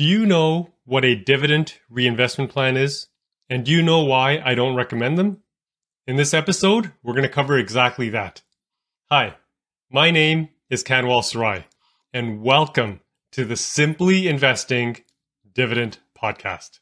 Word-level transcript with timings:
Do 0.00 0.06
you 0.06 0.24
know 0.24 0.70
what 0.86 1.04
a 1.04 1.14
dividend 1.14 1.74
reinvestment 1.90 2.50
plan 2.50 2.78
is? 2.78 3.08
And 3.50 3.66
do 3.66 3.70
you 3.70 3.82
know 3.82 4.02
why 4.02 4.40
I 4.42 4.54
don't 4.54 4.74
recommend 4.74 5.18
them? 5.18 5.42
In 6.06 6.16
this 6.16 6.32
episode, 6.32 6.92
we're 7.02 7.12
going 7.12 7.24
to 7.24 7.28
cover 7.28 7.58
exactly 7.58 8.08
that. 8.08 8.40
Hi, 9.10 9.36
my 9.90 10.10
name 10.10 10.48
is 10.70 10.82
Kanwal 10.82 11.22
Sarai, 11.22 11.66
and 12.14 12.40
welcome 12.40 13.00
to 13.32 13.44
the 13.44 13.56
Simply 13.56 14.26
Investing 14.26 14.96
Dividend 15.52 15.98
Podcast. 16.18 16.78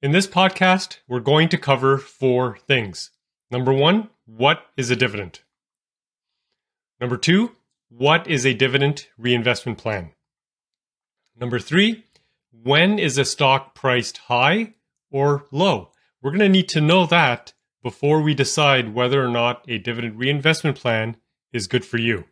In 0.00 0.12
this 0.12 0.26
podcast, 0.26 1.00
we're 1.06 1.20
going 1.20 1.50
to 1.50 1.58
cover 1.58 1.98
four 1.98 2.56
things. 2.66 3.10
Number 3.50 3.74
one, 3.74 4.08
what 4.24 4.62
is 4.78 4.90
a 4.90 4.96
dividend? 4.96 5.40
Number 6.98 7.18
two, 7.18 7.56
what 7.90 8.26
is 8.26 8.46
a 8.46 8.54
dividend 8.54 9.08
reinvestment 9.18 9.76
plan? 9.76 10.12
Number 11.40 11.60
three, 11.60 12.04
when 12.50 12.98
is 12.98 13.16
a 13.16 13.24
stock 13.24 13.74
priced 13.74 14.18
high 14.18 14.74
or 15.10 15.46
low? 15.52 15.92
We're 16.20 16.32
going 16.32 16.40
to 16.40 16.48
need 16.48 16.68
to 16.70 16.80
know 16.80 17.06
that 17.06 17.52
before 17.82 18.20
we 18.20 18.34
decide 18.34 18.92
whether 18.94 19.24
or 19.24 19.28
not 19.28 19.64
a 19.68 19.78
dividend 19.78 20.18
reinvestment 20.18 20.76
plan 20.76 21.16
is 21.52 21.68
good 21.68 21.84
for 21.84 21.96
you. 21.96 22.24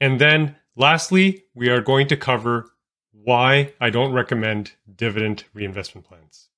And 0.00 0.20
then 0.20 0.56
lastly, 0.74 1.44
we 1.54 1.68
are 1.68 1.80
going 1.80 2.08
to 2.08 2.16
cover 2.16 2.70
why 3.12 3.72
I 3.80 3.90
don't 3.90 4.12
recommend 4.12 4.72
dividend 4.92 5.44
reinvestment 5.54 6.06
plans. 6.06 6.48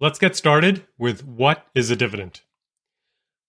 Let's 0.00 0.20
get 0.20 0.36
started 0.36 0.86
with 0.98 1.24
what 1.24 1.66
is 1.74 1.90
a 1.90 1.96
dividend. 1.96 2.42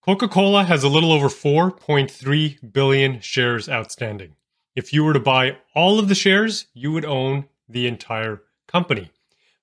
Coca 0.02 0.28
Cola 0.28 0.64
has 0.64 0.84
a 0.84 0.90
little 0.90 1.12
over 1.12 1.28
4.3 1.28 2.74
billion 2.74 3.20
shares 3.20 3.70
outstanding. 3.70 4.36
If 4.76 4.92
you 4.92 5.04
were 5.04 5.14
to 5.14 5.20
buy 5.20 5.58
all 5.74 6.00
of 6.00 6.10
the 6.10 6.16
shares, 6.16 6.68
you 6.74 6.92
would 6.92 7.06
own 7.06 7.46
the 7.70 7.88
entire 7.88 8.44
company. 8.68 9.10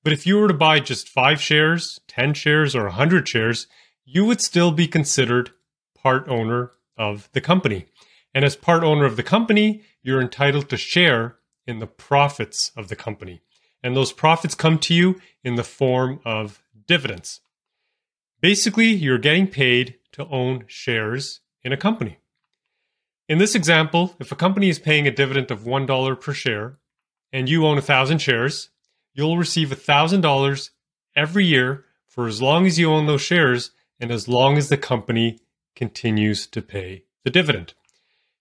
But 0.02 0.12
if 0.12 0.26
you 0.26 0.38
were 0.38 0.48
to 0.48 0.54
buy 0.54 0.80
just 0.80 1.08
five 1.08 1.40
shares, 1.40 2.00
10 2.08 2.34
shares, 2.34 2.74
or 2.74 2.84
100 2.84 3.28
shares, 3.28 3.66
you 4.04 4.24
would 4.24 4.40
still 4.40 4.72
be 4.72 4.88
considered 4.88 5.50
part 5.94 6.28
owner 6.28 6.72
of 6.96 7.28
the 7.32 7.40
company. 7.40 7.86
And 8.34 8.44
as 8.44 8.56
part 8.56 8.82
owner 8.82 9.04
of 9.04 9.16
the 9.16 9.22
company, 9.22 9.82
you're 10.02 10.20
entitled 10.20 10.68
to 10.70 10.76
share 10.76 11.36
in 11.66 11.78
the 11.78 11.86
profits 11.86 12.72
of 12.76 12.88
the 12.88 12.96
company. 12.96 13.42
And 13.82 13.94
those 13.94 14.12
profits 14.12 14.54
come 14.54 14.78
to 14.78 14.94
you 14.94 15.20
in 15.44 15.56
the 15.56 15.64
form 15.64 16.20
of 16.24 16.62
dividends. 16.86 17.40
Basically, 18.40 18.88
you're 18.88 19.18
getting 19.18 19.46
paid 19.46 19.96
to 20.12 20.26
own 20.28 20.64
shares 20.66 21.40
in 21.62 21.72
a 21.72 21.76
company. 21.76 22.18
In 23.32 23.38
this 23.38 23.54
example, 23.54 24.14
if 24.20 24.30
a 24.30 24.36
company 24.36 24.68
is 24.68 24.78
paying 24.78 25.06
a 25.06 25.10
dividend 25.10 25.50
of 25.50 25.60
$1 25.60 26.20
per 26.20 26.34
share 26.34 26.76
and 27.32 27.48
you 27.48 27.64
own 27.64 27.76
1,000 27.76 28.18
shares, 28.18 28.68
you'll 29.14 29.38
receive 29.38 29.70
$1,000 29.70 30.70
every 31.16 31.46
year 31.46 31.86
for 32.06 32.26
as 32.26 32.42
long 32.42 32.66
as 32.66 32.78
you 32.78 32.92
own 32.92 33.06
those 33.06 33.22
shares 33.22 33.70
and 33.98 34.10
as 34.10 34.28
long 34.28 34.58
as 34.58 34.68
the 34.68 34.76
company 34.76 35.38
continues 35.74 36.46
to 36.48 36.60
pay 36.60 37.04
the 37.24 37.30
dividend. 37.30 37.72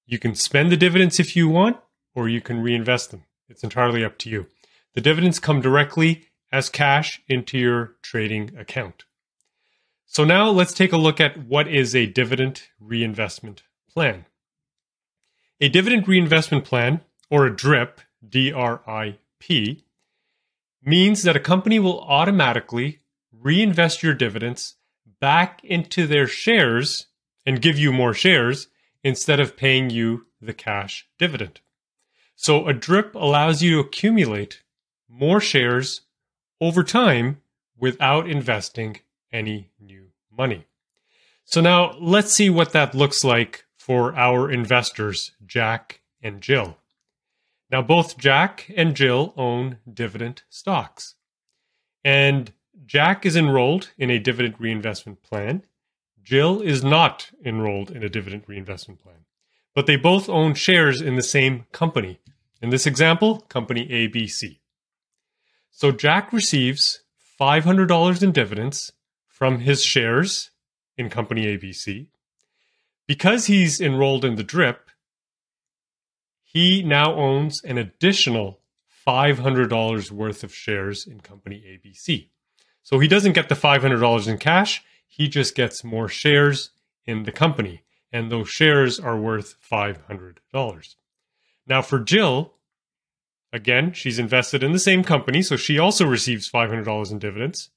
You 0.06 0.19
can 0.19 0.36
spend 0.36 0.73
the 0.73 0.75
dividends 0.75 1.22
if 1.22 1.38
you 1.38 1.47
want, 1.47 1.78
or 2.14 2.28
you 2.28 2.42
can 2.42 2.59
reinvest 2.59 3.12
them. 3.12 3.23
It's 3.47 3.64
entirely 3.64 4.03
up 4.03 4.17
to 4.17 4.30
you. 4.30 4.47
The 4.94 5.00
dividends 5.00 5.39
come 5.39 5.62
directly 5.62 6.25
as 6.52 6.67
cash 6.67 7.22
into 7.30 7.58
your 7.58 7.94
trading 8.02 8.58
account. 8.58 9.06
So 10.06 10.25
now 10.25 10.50
let's 10.50 10.73
take 10.73 10.92
a 10.92 10.97
look 10.97 11.22
at 11.22 11.45
what 11.45 11.69
is 11.69 11.95
a 11.95 12.08
dividend 12.08 12.64
reinvestment 12.81 13.64
plan. 13.89 14.25
A 15.64 15.70
dividend 15.70 16.08
reinvestment 16.08 16.66
plan, 16.66 17.02
or 17.30 17.45
a 17.45 17.56
DRIP, 17.56 18.02
D 18.28 18.52
R 18.52 18.81
I 18.88 19.20
P, 19.40 19.86
means 20.84 21.22
that 21.22 21.36
a 21.36 21.40
company 21.40 21.78
will 21.78 22.02
automatically 22.02 23.02
reinvest 23.31 24.02
your 24.02 24.16
dividends 24.16 24.76
back 25.20 25.63
into 25.63 26.08
their 26.08 26.25
shares 26.25 27.06
and 27.46 27.62
give 27.62 27.78
you 27.78 27.94
more 27.94 28.16
shares 28.16 28.69
instead 29.03 29.40
of 29.40 29.56
paying 29.56 29.91
you 29.91 30.25
the 30.41 30.53
cash 30.53 31.08
dividend. 31.19 31.62
So 32.35 32.68
a 32.68 32.74
DRIP 32.74 33.14
allows 33.14 33.62
you 33.62 33.75
to 33.75 33.88
accumulate 33.88 34.64
more 35.08 35.40
shares 35.40 36.02
over 36.59 36.84
time 36.84 37.40
without 37.78 38.28
investing 38.28 38.97
any 39.31 39.69
new 39.80 40.08
money. 40.35 40.66
So 41.46 41.62
now 41.62 41.96
let's 42.00 42.34
see 42.34 42.50
what 42.50 42.72
that 42.72 42.96
looks 42.96 43.24
like 43.24 43.66
for 43.81 44.16
our 44.16 44.52
investors, 44.52 45.31
Jack 45.44 46.02
and 46.22 46.40
Jill. 46.40 46.78
Now, 47.72 47.81
both 47.81 48.16
Jack 48.16 48.72
and 48.78 48.96
Jill 48.96 49.34
own 49.36 49.78
dividend 49.92 50.44
stocks. 50.50 51.16
And 52.03 52.53
Jack 52.86 53.25
is 53.25 53.36
enrolled 53.36 53.90
in 53.97 54.12
a 54.12 54.20
dividend 54.20 54.56
reinvestment 54.59 55.24
plan. 55.24 55.64
Jill 56.22 56.62
is 56.62 56.84
not 56.84 57.31
enrolled 57.44 57.90
in 57.90 58.03
a 58.03 58.09
dividend 58.09 58.44
reinvestment 58.46 59.02
plan. 59.02 59.25
But 59.74 59.88
they 59.88 59.96
both 59.96 60.30
own 60.30 60.53
shares 60.53 61.02
in 61.02 61.16
the 61.16 61.24
same 61.24 61.66
company. 61.72 62.20
In 62.62 62.70
this 62.70 62.86
example, 62.86 63.40
company 63.50 63.88
ABC. 63.88 64.59
So 65.72 65.91
Jack 65.91 66.31
receives 66.31 67.02
$500 67.40 68.22
in 68.22 68.31
dividends 68.31 68.91
from 69.28 69.62
his 69.62 69.84
shares 69.84 70.52
in 70.97 71.09
company 71.09 71.46
ABC. 71.58 72.09
Because 73.11 73.47
he's 73.47 73.81
enrolled 73.81 74.23
in 74.23 74.35
the 74.35 74.44
DRIP, 74.44 74.89
he 76.44 76.81
now 76.81 77.13
owns 77.13 77.61
an 77.61 77.77
additional 77.77 78.61
$500 79.05 80.11
worth 80.11 80.45
of 80.45 80.55
shares 80.55 81.05
in 81.05 81.19
company 81.19 81.57
ABC. 81.57 82.29
So 82.83 82.99
he 82.99 83.09
doesn't 83.09 83.33
get 83.33 83.49
the 83.49 83.55
$500 83.55 84.27
in 84.29 84.38
cash, 84.38 84.81
he 85.05 85.27
just 85.27 85.55
gets 85.55 85.83
more 85.83 86.07
shares 86.07 86.69
in 87.05 87.23
the 87.23 87.33
company. 87.33 87.83
And 88.13 88.31
those 88.31 88.47
shares 88.47 88.97
are 88.97 89.19
worth 89.19 89.57
$500. 89.61 90.95
Now, 91.67 91.81
for 91.81 91.99
Jill, 91.99 92.53
again, 93.51 93.91
she's 93.91 94.19
invested 94.19 94.63
in 94.63 94.72
the 94.72 94.79
same 94.79 95.03
company, 95.03 95.41
so 95.41 95.57
she 95.57 95.78
also 95.78 96.05
receives 96.05 96.49
$500 96.49 97.11
in 97.11 97.19
dividends, 97.19 97.72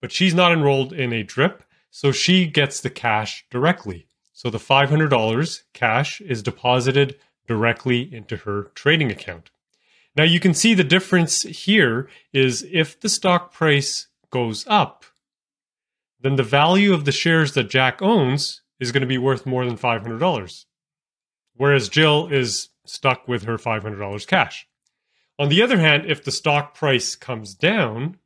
but 0.00 0.10
she's 0.10 0.34
not 0.34 0.50
enrolled 0.50 0.92
in 0.92 1.12
a 1.12 1.22
DRIP, 1.22 1.62
so 1.92 2.10
she 2.10 2.48
gets 2.48 2.80
the 2.80 2.90
cash 2.90 3.46
directly. 3.48 4.08
So 4.40 4.48
the 4.48 4.56
$500 4.56 5.62
cash 5.74 6.22
is 6.22 6.42
deposited 6.42 7.16
directly 7.46 8.08
into 8.10 8.38
her 8.38 8.70
trading 8.74 9.12
account. 9.12 9.50
Now 10.16 10.24
you 10.24 10.40
can 10.40 10.54
see 10.54 10.72
the 10.72 10.82
difference 10.82 11.42
here 11.42 12.08
is 12.32 12.66
if 12.72 12.98
the 12.98 13.10
stock 13.10 13.52
price 13.52 14.08
goes 14.30 14.64
up, 14.66 15.04
then 16.22 16.36
the 16.36 16.42
value 16.42 16.94
of 16.94 17.04
the 17.04 17.12
shares 17.12 17.52
that 17.52 17.68
Jack 17.68 18.00
owns 18.00 18.62
is 18.78 18.92
going 18.92 19.02
to 19.02 19.06
be 19.06 19.18
worth 19.18 19.44
more 19.44 19.66
than 19.66 19.76
$500. 19.76 20.64
Whereas 21.54 21.90
Jill 21.90 22.28
is 22.28 22.70
stuck 22.86 23.28
with 23.28 23.42
her 23.42 23.58
$500 23.58 24.26
cash. 24.26 24.66
On 25.38 25.50
the 25.50 25.60
other 25.60 25.78
hand, 25.78 26.06
if 26.06 26.24
the 26.24 26.32
stock 26.32 26.74
price 26.74 27.14
comes 27.14 27.54
down, 27.54 28.16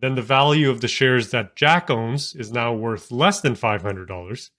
then 0.00 0.14
the 0.14 0.22
value 0.22 0.70
of 0.70 0.80
the 0.80 0.86
shares 0.86 1.32
that 1.32 1.56
Jack 1.56 1.90
owns 1.90 2.36
is 2.36 2.52
now 2.52 2.72
worth 2.72 3.10
less 3.10 3.40
than 3.40 3.56
$500 3.56 4.50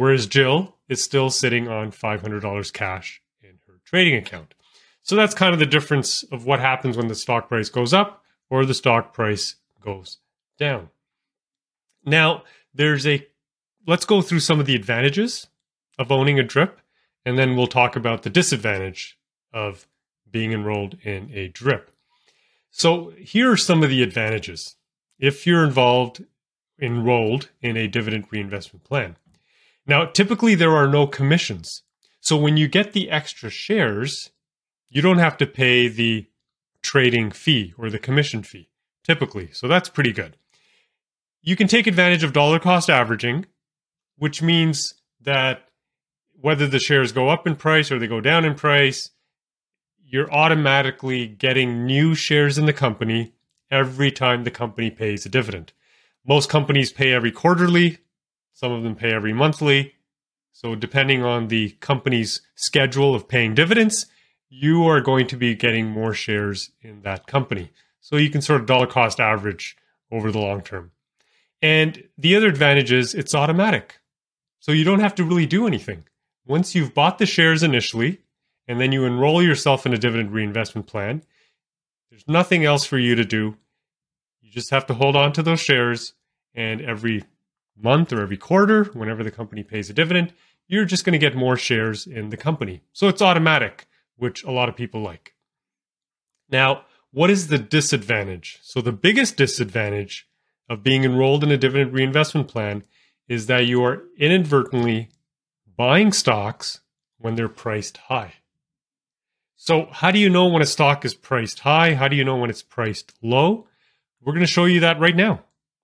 whereas 0.00 0.26
Jill 0.26 0.74
is 0.88 1.04
still 1.04 1.28
sitting 1.28 1.68
on 1.68 1.92
$500 1.92 2.72
cash 2.72 3.20
in 3.42 3.58
her 3.66 3.80
trading 3.84 4.16
account. 4.16 4.54
So 5.02 5.14
that's 5.14 5.34
kind 5.34 5.52
of 5.52 5.58
the 5.58 5.66
difference 5.66 6.22
of 6.32 6.46
what 6.46 6.58
happens 6.58 6.96
when 6.96 7.08
the 7.08 7.14
stock 7.14 7.50
price 7.50 7.68
goes 7.68 7.92
up 7.92 8.24
or 8.48 8.64
the 8.64 8.72
stock 8.72 9.12
price 9.12 9.56
goes 9.82 10.16
down. 10.58 10.88
Now, 12.02 12.44
there's 12.72 13.06
a 13.06 13.26
let's 13.86 14.06
go 14.06 14.22
through 14.22 14.40
some 14.40 14.58
of 14.58 14.64
the 14.64 14.74
advantages 14.74 15.48
of 15.98 16.10
owning 16.10 16.38
a 16.38 16.44
drip 16.44 16.80
and 17.26 17.38
then 17.38 17.54
we'll 17.54 17.66
talk 17.66 17.94
about 17.94 18.22
the 18.22 18.30
disadvantage 18.30 19.18
of 19.52 19.86
being 20.30 20.52
enrolled 20.52 20.96
in 21.02 21.30
a 21.34 21.48
drip. 21.48 21.90
So, 22.70 23.12
here 23.18 23.52
are 23.52 23.56
some 23.58 23.82
of 23.82 23.90
the 23.90 24.02
advantages 24.02 24.76
if 25.18 25.46
you're 25.46 25.64
involved 25.64 26.24
enrolled 26.80 27.50
in 27.60 27.76
a 27.76 27.86
dividend 27.86 28.24
reinvestment 28.30 28.82
plan. 28.82 29.16
Now, 29.86 30.04
typically 30.04 30.54
there 30.54 30.76
are 30.76 30.88
no 30.88 31.06
commissions. 31.06 31.82
So 32.20 32.36
when 32.36 32.56
you 32.56 32.68
get 32.68 32.92
the 32.92 33.10
extra 33.10 33.50
shares, 33.50 34.30
you 34.88 35.02
don't 35.02 35.18
have 35.18 35.36
to 35.38 35.46
pay 35.46 35.88
the 35.88 36.26
trading 36.82 37.30
fee 37.30 37.74
or 37.78 37.90
the 37.90 37.98
commission 37.98 38.42
fee, 38.42 38.68
typically. 39.04 39.50
So 39.52 39.68
that's 39.68 39.88
pretty 39.88 40.12
good. 40.12 40.36
You 41.42 41.56
can 41.56 41.68
take 41.68 41.86
advantage 41.86 42.22
of 42.22 42.32
dollar 42.32 42.58
cost 42.58 42.90
averaging, 42.90 43.46
which 44.16 44.42
means 44.42 44.94
that 45.20 45.68
whether 46.38 46.66
the 46.66 46.78
shares 46.78 47.12
go 47.12 47.28
up 47.28 47.46
in 47.46 47.56
price 47.56 47.90
or 47.90 47.98
they 47.98 48.06
go 48.06 48.20
down 48.20 48.44
in 48.44 48.54
price, 48.54 49.10
you're 50.04 50.32
automatically 50.32 51.26
getting 51.26 51.86
new 51.86 52.14
shares 52.14 52.58
in 52.58 52.66
the 52.66 52.72
company 52.72 53.32
every 53.70 54.10
time 54.10 54.44
the 54.44 54.50
company 54.50 54.90
pays 54.90 55.24
a 55.24 55.28
dividend. 55.28 55.72
Most 56.26 56.48
companies 56.50 56.92
pay 56.92 57.12
every 57.12 57.30
quarterly, 57.30 57.98
some 58.52 58.72
of 58.72 58.82
them 58.82 58.94
pay 58.94 59.12
every 59.12 59.32
monthly. 59.32 59.94
So, 60.52 60.74
depending 60.74 61.22
on 61.22 61.48
the 61.48 61.70
company's 61.80 62.42
schedule 62.54 63.14
of 63.14 63.28
paying 63.28 63.54
dividends, 63.54 64.06
you 64.50 64.84
are 64.86 65.00
going 65.00 65.28
to 65.28 65.36
be 65.36 65.54
getting 65.54 65.86
more 65.86 66.12
shares 66.12 66.72
in 66.82 67.02
that 67.02 67.26
company. 67.26 67.70
So 68.00 68.16
you 68.16 68.28
can 68.30 68.42
sort 68.42 68.60
of 68.60 68.66
dollar 68.66 68.88
cost 68.88 69.20
average 69.20 69.76
over 70.10 70.32
the 70.32 70.40
long 70.40 70.60
term. 70.60 70.90
And 71.62 72.02
the 72.18 72.34
other 72.34 72.48
advantage 72.48 72.90
is 72.90 73.14
it's 73.14 73.34
automatic. 73.34 74.00
So 74.58 74.72
you 74.72 74.84
don't 74.84 75.00
have 75.00 75.14
to 75.14 75.24
really 75.24 75.46
do 75.46 75.66
anything. 75.66 76.04
Once 76.46 76.74
you've 76.74 76.94
bought 76.94 77.18
the 77.18 77.26
shares 77.26 77.62
initially, 77.62 78.20
and 78.66 78.80
then 78.80 78.92
you 78.92 79.04
enroll 79.04 79.42
yourself 79.42 79.86
in 79.86 79.94
a 79.94 79.98
dividend 79.98 80.32
reinvestment 80.32 80.86
plan, 80.86 81.22
there's 82.10 82.26
nothing 82.26 82.64
else 82.64 82.84
for 82.84 82.98
you 82.98 83.14
to 83.14 83.24
do. 83.24 83.56
You 84.40 84.50
just 84.50 84.70
have 84.70 84.86
to 84.86 84.94
hold 84.94 85.16
on 85.16 85.32
to 85.34 85.42
those 85.42 85.60
shares, 85.60 86.14
and 86.54 86.80
every 86.80 87.22
month 87.82 88.12
or 88.12 88.20
every 88.22 88.36
quarter, 88.36 88.84
whenever 88.84 89.22
the 89.24 89.30
company 89.30 89.62
pays 89.62 89.90
a 89.90 89.92
dividend, 89.92 90.32
you're 90.68 90.84
just 90.84 91.04
going 91.04 91.12
to 91.12 91.18
get 91.18 91.34
more 91.34 91.56
shares 91.56 92.06
in 92.06 92.30
the 92.30 92.36
company. 92.36 92.82
So 92.92 93.08
it's 93.08 93.22
automatic, 93.22 93.86
which 94.16 94.44
a 94.44 94.50
lot 94.50 94.68
of 94.68 94.76
people 94.76 95.02
like. 95.02 95.34
Now, 96.48 96.84
what 97.12 97.30
is 97.30 97.48
the 97.48 97.58
disadvantage? 97.58 98.58
So, 98.62 98.80
the 98.80 98.92
biggest 98.92 99.36
disadvantage 99.36 100.28
of 100.68 100.84
being 100.84 101.04
enrolled 101.04 101.42
in 101.42 101.50
a 101.50 101.56
dividend 101.56 101.92
reinvestment 101.92 102.46
plan 102.46 102.84
is 103.28 103.46
that 103.46 103.66
you 103.66 103.82
are 103.84 104.04
inadvertently 104.16 105.08
buying 105.76 106.12
stocks 106.12 106.80
when 107.18 107.34
they're 107.34 107.48
priced 107.48 107.96
high. 107.96 108.34
So, 109.56 109.88
how 109.90 110.10
do 110.10 110.18
you 110.18 110.30
know 110.30 110.46
when 110.46 110.62
a 110.62 110.66
stock 110.66 111.04
is 111.04 111.14
priced 111.14 111.60
high? 111.60 111.94
How 111.94 112.08
do 112.08 112.16
you 112.16 112.24
know 112.24 112.36
when 112.36 112.50
it's 112.50 112.62
priced 112.62 113.12
low? 113.22 113.66
We're 114.20 114.32
going 114.32 114.46
to 114.46 114.52
show 114.52 114.66
you 114.66 114.80
that 114.80 115.00
right 115.00 115.16
now. 115.16 115.42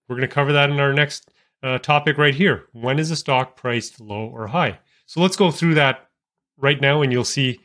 We're 0.08 0.16
going 0.16 0.28
to 0.28 0.34
cover 0.34 0.52
that 0.52 0.70
in 0.70 0.78
our 0.78 0.92
next 0.92 1.30
uh, 1.66 1.78
topic 1.78 2.18
right 2.18 2.34
here. 2.34 2.66
When 2.72 2.98
is 2.98 3.10
a 3.10 3.16
stock 3.16 3.56
priced 3.56 4.00
low 4.00 4.26
or 4.26 4.46
high? 4.46 4.78
So, 5.06 5.20
let's 5.20 5.36
go 5.36 5.50
through 5.50 5.74
that 5.74 6.08
right 6.56 6.80
now 6.80 7.02
and 7.02 7.12
you'll 7.12 7.24
see 7.24 7.60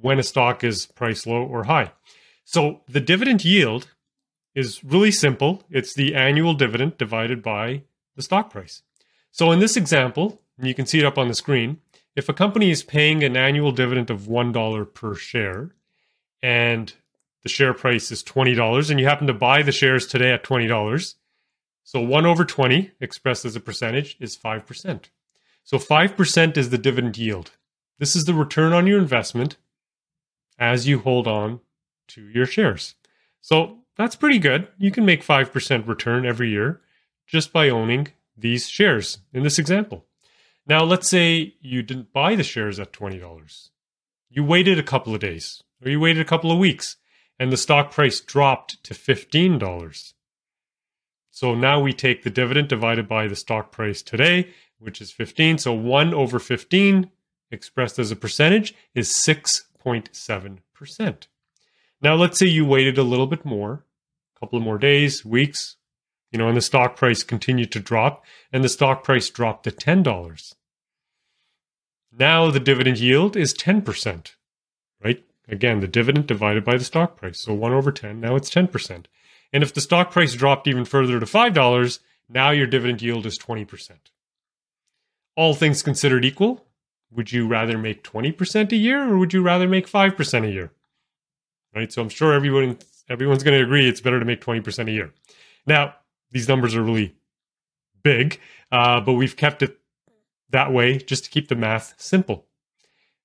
when 0.00 0.18
a 0.18 0.22
stock 0.22 0.62
is 0.64 0.86
priced 0.86 1.26
low 1.26 1.42
or 1.42 1.64
high. 1.64 1.92
So, 2.44 2.82
the 2.88 3.00
dividend 3.00 3.44
yield 3.44 3.88
is 4.54 4.82
really 4.82 5.10
simple. 5.10 5.62
It's 5.70 5.94
the 5.94 6.14
annual 6.14 6.54
dividend 6.54 6.98
divided 6.98 7.42
by 7.42 7.82
the 8.16 8.22
stock 8.22 8.50
price. 8.50 8.82
So 9.30 9.52
in 9.52 9.60
this 9.60 9.76
example, 9.76 10.42
you 10.60 10.74
can 10.74 10.86
see 10.86 10.98
it 10.98 11.04
up 11.04 11.18
on 11.18 11.28
the 11.28 11.34
screen, 11.34 11.78
if 12.16 12.28
a 12.28 12.34
company 12.34 12.70
is 12.70 12.82
paying 12.82 13.22
an 13.22 13.36
annual 13.36 13.72
dividend 13.72 14.10
of 14.10 14.22
$1 14.22 14.94
per 14.94 15.14
share 15.14 15.70
and 16.42 16.92
the 17.42 17.48
share 17.48 17.72
price 17.72 18.10
is 18.10 18.24
$20 18.24 18.90
and 18.90 18.98
you 18.98 19.06
happen 19.06 19.26
to 19.28 19.32
buy 19.32 19.62
the 19.62 19.72
shares 19.72 20.06
today 20.06 20.32
at 20.32 20.44
$20, 20.44 21.14
so 21.82 22.00
1 22.00 22.26
over 22.26 22.44
20 22.44 22.92
expressed 23.00 23.44
as 23.44 23.56
a 23.56 23.60
percentage 23.60 24.16
is 24.20 24.36
5%. 24.36 25.04
So 25.64 25.78
5% 25.78 26.56
is 26.56 26.70
the 26.70 26.78
dividend 26.78 27.18
yield. 27.18 27.52
This 27.98 28.16
is 28.16 28.24
the 28.24 28.34
return 28.34 28.72
on 28.72 28.86
your 28.86 28.98
investment 28.98 29.56
as 30.58 30.86
you 30.86 31.00
hold 31.00 31.26
on 31.26 31.60
to 32.08 32.22
your 32.22 32.46
shares. 32.46 32.94
So 33.40 33.78
that's 33.96 34.16
pretty 34.16 34.38
good. 34.38 34.68
You 34.78 34.90
can 34.90 35.04
make 35.04 35.24
5% 35.24 35.86
return 35.86 36.24
every 36.26 36.50
year 36.50 36.80
just 37.26 37.52
by 37.52 37.68
owning 37.68 38.08
these 38.36 38.68
shares 38.68 39.18
in 39.32 39.42
this 39.42 39.58
example. 39.58 40.06
Now, 40.66 40.84
let's 40.84 41.08
say 41.08 41.54
you 41.60 41.82
didn't 41.82 42.12
buy 42.12 42.34
the 42.34 42.42
shares 42.42 42.78
at 42.78 42.92
$20. 42.92 43.70
You 44.28 44.44
waited 44.44 44.78
a 44.78 44.84
couple 44.84 45.14
of 45.14 45.20
days 45.20 45.62
or 45.84 45.90
you 45.90 46.00
waited 46.00 46.20
a 46.20 46.28
couple 46.28 46.52
of 46.52 46.58
weeks 46.58 46.96
and 47.38 47.50
the 47.50 47.56
stock 47.56 47.90
price 47.90 48.20
dropped 48.20 48.82
to 48.84 48.94
$15. 48.94 50.12
So 51.30 51.54
now 51.54 51.80
we 51.80 51.92
take 51.92 52.22
the 52.22 52.30
dividend 52.30 52.68
divided 52.68 53.08
by 53.08 53.28
the 53.28 53.36
stock 53.36 53.72
price 53.72 54.02
today, 54.02 54.48
which 54.78 55.00
is 55.00 55.12
15. 55.12 55.58
So 55.58 55.72
1 55.72 56.12
over 56.12 56.38
15 56.38 57.10
expressed 57.50 57.98
as 57.98 58.10
a 58.10 58.16
percentage 58.16 58.74
is 58.94 59.10
6.7%. 59.10 61.26
Now 62.02 62.14
let's 62.14 62.38
say 62.38 62.46
you 62.46 62.64
waited 62.64 62.98
a 62.98 63.02
little 63.02 63.26
bit 63.26 63.44
more 63.44 63.84
a 64.36 64.40
couple 64.40 64.58
of 64.58 64.64
more 64.64 64.78
days, 64.78 65.24
weeks, 65.24 65.76
you 66.30 66.38
know, 66.38 66.48
and 66.48 66.56
the 66.56 66.62
stock 66.62 66.96
price 66.96 67.22
continued 67.22 67.72
to 67.72 67.80
drop, 67.80 68.24
and 68.52 68.64
the 68.64 68.68
stock 68.68 69.04
price 69.04 69.28
dropped 69.28 69.64
to 69.64 69.70
$10. 69.70 70.54
Now 72.12 72.50
the 72.50 72.60
dividend 72.60 72.98
yield 72.98 73.36
is 73.36 73.54
10%, 73.54 74.34
right? 75.04 75.24
Again, 75.48 75.80
the 75.80 75.88
dividend 75.88 76.26
divided 76.26 76.64
by 76.64 76.76
the 76.76 76.84
stock 76.84 77.16
price. 77.16 77.40
So 77.40 77.52
1 77.52 77.72
over 77.72 77.92
10, 77.92 78.20
now 78.20 78.36
it's 78.36 78.50
10%. 78.50 79.06
And 79.52 79.62
if 79.62 79.74
the 79.74 79.80
stock 79.80 80.10
price 80.10 80.34
dropped 80.34 80.68
even 80.68 80.84
further 80.84 81.18
to 81.18 81.26
$5, 81.26 81.98
now 82.28 82.50
your 82.50 82.66
dividend 82.66 83.02
yield 83.02 83.26
is 83.26 83.38
20%. 83.38 83.90
All 85.36 85.54
things 85.54 85.82
considered 85.82 86.24
equal, 86.24 86.64
would 87.10 87.32
you 87.32 87.46
rather 87.46 87.76
make 87.76 88.04
20% 88.04 88.72
a 88.72 88.76
year 88.76 89.08
or 89.08 89.18
would 89.18 89.32
you 89.32 89.42
rather 89.42 89.66
make 89.66 89.88
5% 89.88 90.46
a 90.46 90.50
year? 90.50 90.72
Right? 91.74 91.92
So 91.92 92.02
I'm 92.02 92.08
sure 92.08 92.32
everyone 92.32 92.78
everyone's 93.08 93.42
going 93.42 93.58
to 93.58 93.64
agree 93.64 93.88
it's 93.88 94.00
better 94.00 94.20
to 94.20 94.24
make 94.24 94.40
20% 94.40 94.88
a 94.88 94.92
year. 94.92 95.12
Now, 95.66 95.94
these 96.30 96.48
numbers 96.48 96.76
are 96.76 96.82
really 96.82 97.14
big, 98.02 98.38
uh, 98.70 99.00
but 99.00 99.14
we've 99.14 99.36
kept 99.36 99.62
it 99.62 99.78
that 100.50 100.72
way 100.72 100.98
just 100.98 101.24
to 101.24 101.30
keep 101.30 101.48
the 101.48 101.56
math 101.56 101.94
simple. 101.96 102.46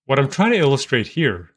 What 0.06 0.20
I'm 0.20 0.30
trying 0.30 0.52
to 0.52 0.58
illustrate 0.58 1.08
here 1.10 1.52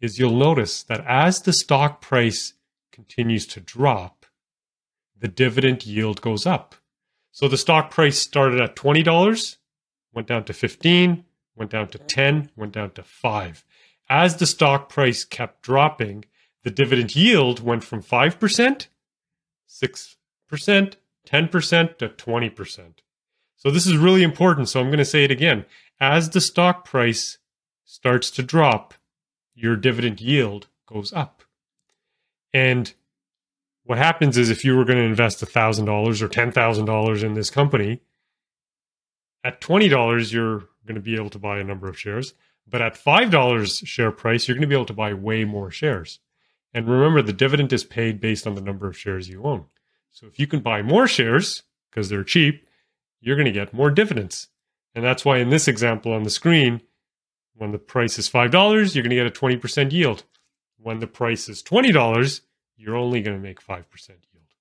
is 0.00 0.18
you'll 0.18 0.36
notice 0.36 0.82
that 0.84 1.04
as 1.06 1.40
the 1.40 1.52
stock 1.52 2.00
price 2.00 2.54
continues 2.92 3.46
to 3.48 3.60
drop, 3.60 4.26
the 5.18 5.28
dividend 5.28 5.86
yield 5.86 6.20
goes 6.20 6.46
up. 6.46 6.74
So 7.30 7.48
the 7.48 7.56
stock 7.56 7.90
price 7.90 8.18
started 8.18 8.60
at 8.60 8.76
$20, 8.76 9.56
went 10.12 10.28
down 10.28 10.44
to 10.44 10.52
15, 10.52 11.24
went 11.56 11.70
down 11.70 11.88
to 11.88 11.98
10, 11.98 12.50
went 12.56 12.72
down 12.72 12.90
to 12.92 13.02
5. 13.02 13.64
As 14.08 14.36
the 14.36 14.46
stock 14.46 14.88
price 14.88 15.24
kept 15.24 15.62
dropping, 15.62 16.24
the 16.64 16.70
dividend 16.70 17.16
yield 17.16 17.60
went 17.60 17.82
from 17.82 18.02
5%, 18.02 18.86
6%, 19.68 20.96
10% 21.26 21.98
to 21.98 22.08
20%. 22.08 22.92
So 23.56 23.70
this 23.70 23.86
is 23.86 23.96
really 23.96 24.22
important. 24.22 24.68
So 24.68 24.80
I'm 24.80 24.86
going 24.86 24.98
to 24.98 25.04
say 25.04 25.24
it 25.24 25.30
again. 25.30 25.64
As 26.00 26.30
the 26.30 26.40
stock 26.40 26.84
price 26.84 27.38
starts 27.84 28.30
to 28.32 28.42
drop, 28.42 28.94
your 29.54 29.76
dividend 29.76 30.20
yield 30.20 30.66
goes 30.86 31.12
up. 31.12 31.42
And 32.54 32.92
what 33.84 33.98
happens 33.98 34.38
is 34.38 34.50
if 34.50 34.64
you 34.64 34.76
were 34.76 34.84
going 34.84 34.98
to 34.98 35.04
invest 35.04 35.44
$1,000 35.44 36.22
or 36.22 36.28
$10,000 36.28 37.22
in 37.22 37.34
this 37.34 37.50
company, 37.50 38.00
at 39.44 39.60
$20, 39.60 40.32
you're 40.32 40.68
going 40.86 40.94
to 40.94 41.00
be 41.00 41.16
able 41.16 41.30
to 41.30 41.38
buy 41.38 41.58
a 41.58 41.64
number 41.64 41.88
of 41.88 41.98
shares. 41.98 42.34
But 42.68 42.82
at 42.82 42.94
$5 42.94 43.86
share 43.86 44.12
price, 44.12 44.46
you're 44.46 44.54
going 44.54 44.62
to 44.62 44.68
be 44.68 44.74
able 44.74 44.86
to 44.86 44.92
buy 44.92 45.14
way 45.14 45.44
more 45.44 45.70
shares. 45.70 46.20
And 46.72 46.88
remember, 46.88 47.22
the 47.22 47.32
dividend 47.32 47.72
is 47.72 47.84
paid 47.84 48.20
based 48.20 48.46
on 48.46 48.54
the 48.54 48.60
number 48.60 48.86
of 48.86 48.96
shares 48.96 49.28
you 49.28 49.42
own. 49.42 49.66
So 50.10 50.26
if 50.26 50.38
you 50.38 50.46
can 50.46 50.60
buy 50.60 50.82
more 50.82 51.08
shares 51.08 51.62
because 51.90 52.08
they're 52.08 52.24
cheap, 52.24 52.66
you're 53.20 53.36
going 53.36 53.46
to 53.46 53.52
get 53.52 53.74
more 53.74 53.90
dividends. 53.90 54.48
And 54.94 55.04
that's 55.04 55.24
why 55.24 55.38
in 55.38 55.50
this 55.50 55.68
example 55.68 56.12
on 56.12 56.22
the 56.22 56.30
screen, 56.30 56.82
when 57.54 57.72
the 57.72 57.78
price 57.78 58.18
is 58.18 58.28
$5, 58.28 58.52
you're 58.94 59.02
going 59.02 59.10
to 59.10 59.16
get 59.16 59.26
a 59.26 59.30
20% 59.30 59.92
yield. 59.92 60.24
When 60.82 60.98
the 60.98 61.06
price 61.06 61.48
is 61.48 61.62
$20, 61.62 62.40
you're 62.76 62.96
only 62.96 63.22
going 63.22 63.36
to 63.36 63.42
make 63.42 63.64
5% 63.64 63.86
yield. 64.08 64.54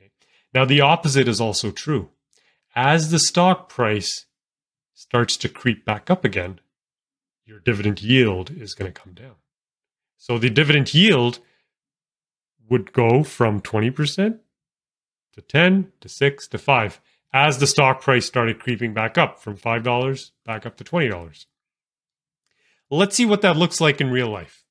Okay? 0.00 0.10
Now, 0.54 0.64
the 0.64 0.80
opposite 0.80 1.28
is 1.28 1.40
also 1.40 1.70
true. 1.70 2.08
As 2.74 3.10
the 3.10 3.18
stock 3.18 3.68
price 3.68 4.26
starts 4.94 5.36
to 5.38 5.48
creep 5.48 5.84
back 5.84 6.10
up 6.10 6.24
again, 6.24 6.60
your 7.44 7.58
dividend 7.58 8.00
yield 8.02 8.50
is 8.50 8.74
going 8.74 8.90
to 8.90 9.00
come 9.00 9.12
down. 9.12 9.34
So 10.16 10.38
the 10.38 10.50
dividend 10.50 10.94
yield 10.94 11.40
would 12.68 12.92
go 12.92 13.22
from 13.24 13.60
20% 13.60 14.38
to 15.34 15.40
10 15.40 15.92
to 16.00 16.08
6 16.08 16.48
to 16.48 16.58
5 16.58 17.00
as 17.32 17.58
the 17.58 17.66
stock 17.66 18.00
price 18.00 18.26
started 18.26 18.60
creeping 18.60 18.94
back 18.94 19.18
up 19.18 19.38
from 19.38 19.56
$5 19.56 20.30
back 20.44 20.64
up 20.66 20.76
to 20.76 20.84
$20. 20.84 21.46
Let's 22.90 23.16
see 23.16 23.26
what 23.26 23.42
that 23.42 23.56
looks 23.56 23.80
like 23.80 24.00
in 24.00 24.10
real 24.10 24.28
life. 24.28 24.61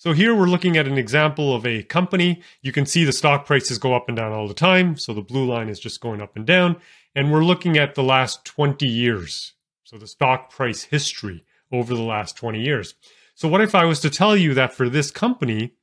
So 0.00 0.14
here 0.14 0.34
we're 0.34 0.46
looking 0.46 0.78
at 0.78 0.88
an 0.88 0.96
example 0.96 1.54
of 1.54 1.66
a 1.66 1.82
company. 1.82 2.40
You 2.62 2.72
can 2.72 2.86
see 2.86 3.04
the 3.04 3.12
stock 3.12 3.44
prices 3.44 3.76
go 3.76 3.92
up 3.92 4.08
and 4.08 4.16
down 4.16 4.32
all 4.32 4.48
the 4.48 4.54
time. 4.54 4.96
So 4.96 5.12
the 5.12 5.20
blue 5.20 5.44
line 5.44 5.68
is 5.68 5.78
just 5.78 6.00
going 6.00 6.22
up 6.22 6.36
and 6.36 6.46
down. 6.46 6.80
And 7.14 7.30
we're 7.30 7.44
looking 7.44 7.76
at 7.76 7.96
the 7.96 8.02
last 8.02 8.46
20 8.46 8.86
years. 8.86 9.52
So 9.84 9.98
the 9.98 10.06
stock 10.06 10.48
price 10.48 10.84
history 10.84 11.44
over 11.70 11.94
the 11.94 12.00
last 12.00 12.34
20 12.34 12.62
years. 12.62 12.94
So, 13.34 13.46
what 13.46 13.60
if 13.60 13.74
I 13.74 13.84
was 13.84 14.00
to 14.00 14.08
tell 14.08 14.34
you 14.34 14.54
that 14.54 14.72
for 14.72 14.88
this 14.88 15.10
company, 15.10 15.74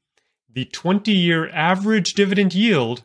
the 0.51 0.65
20 0.65 1.11
year 1.11 1.51
average 1.51 2.15
dividend 2.15 2.55
yield 2.55 3.03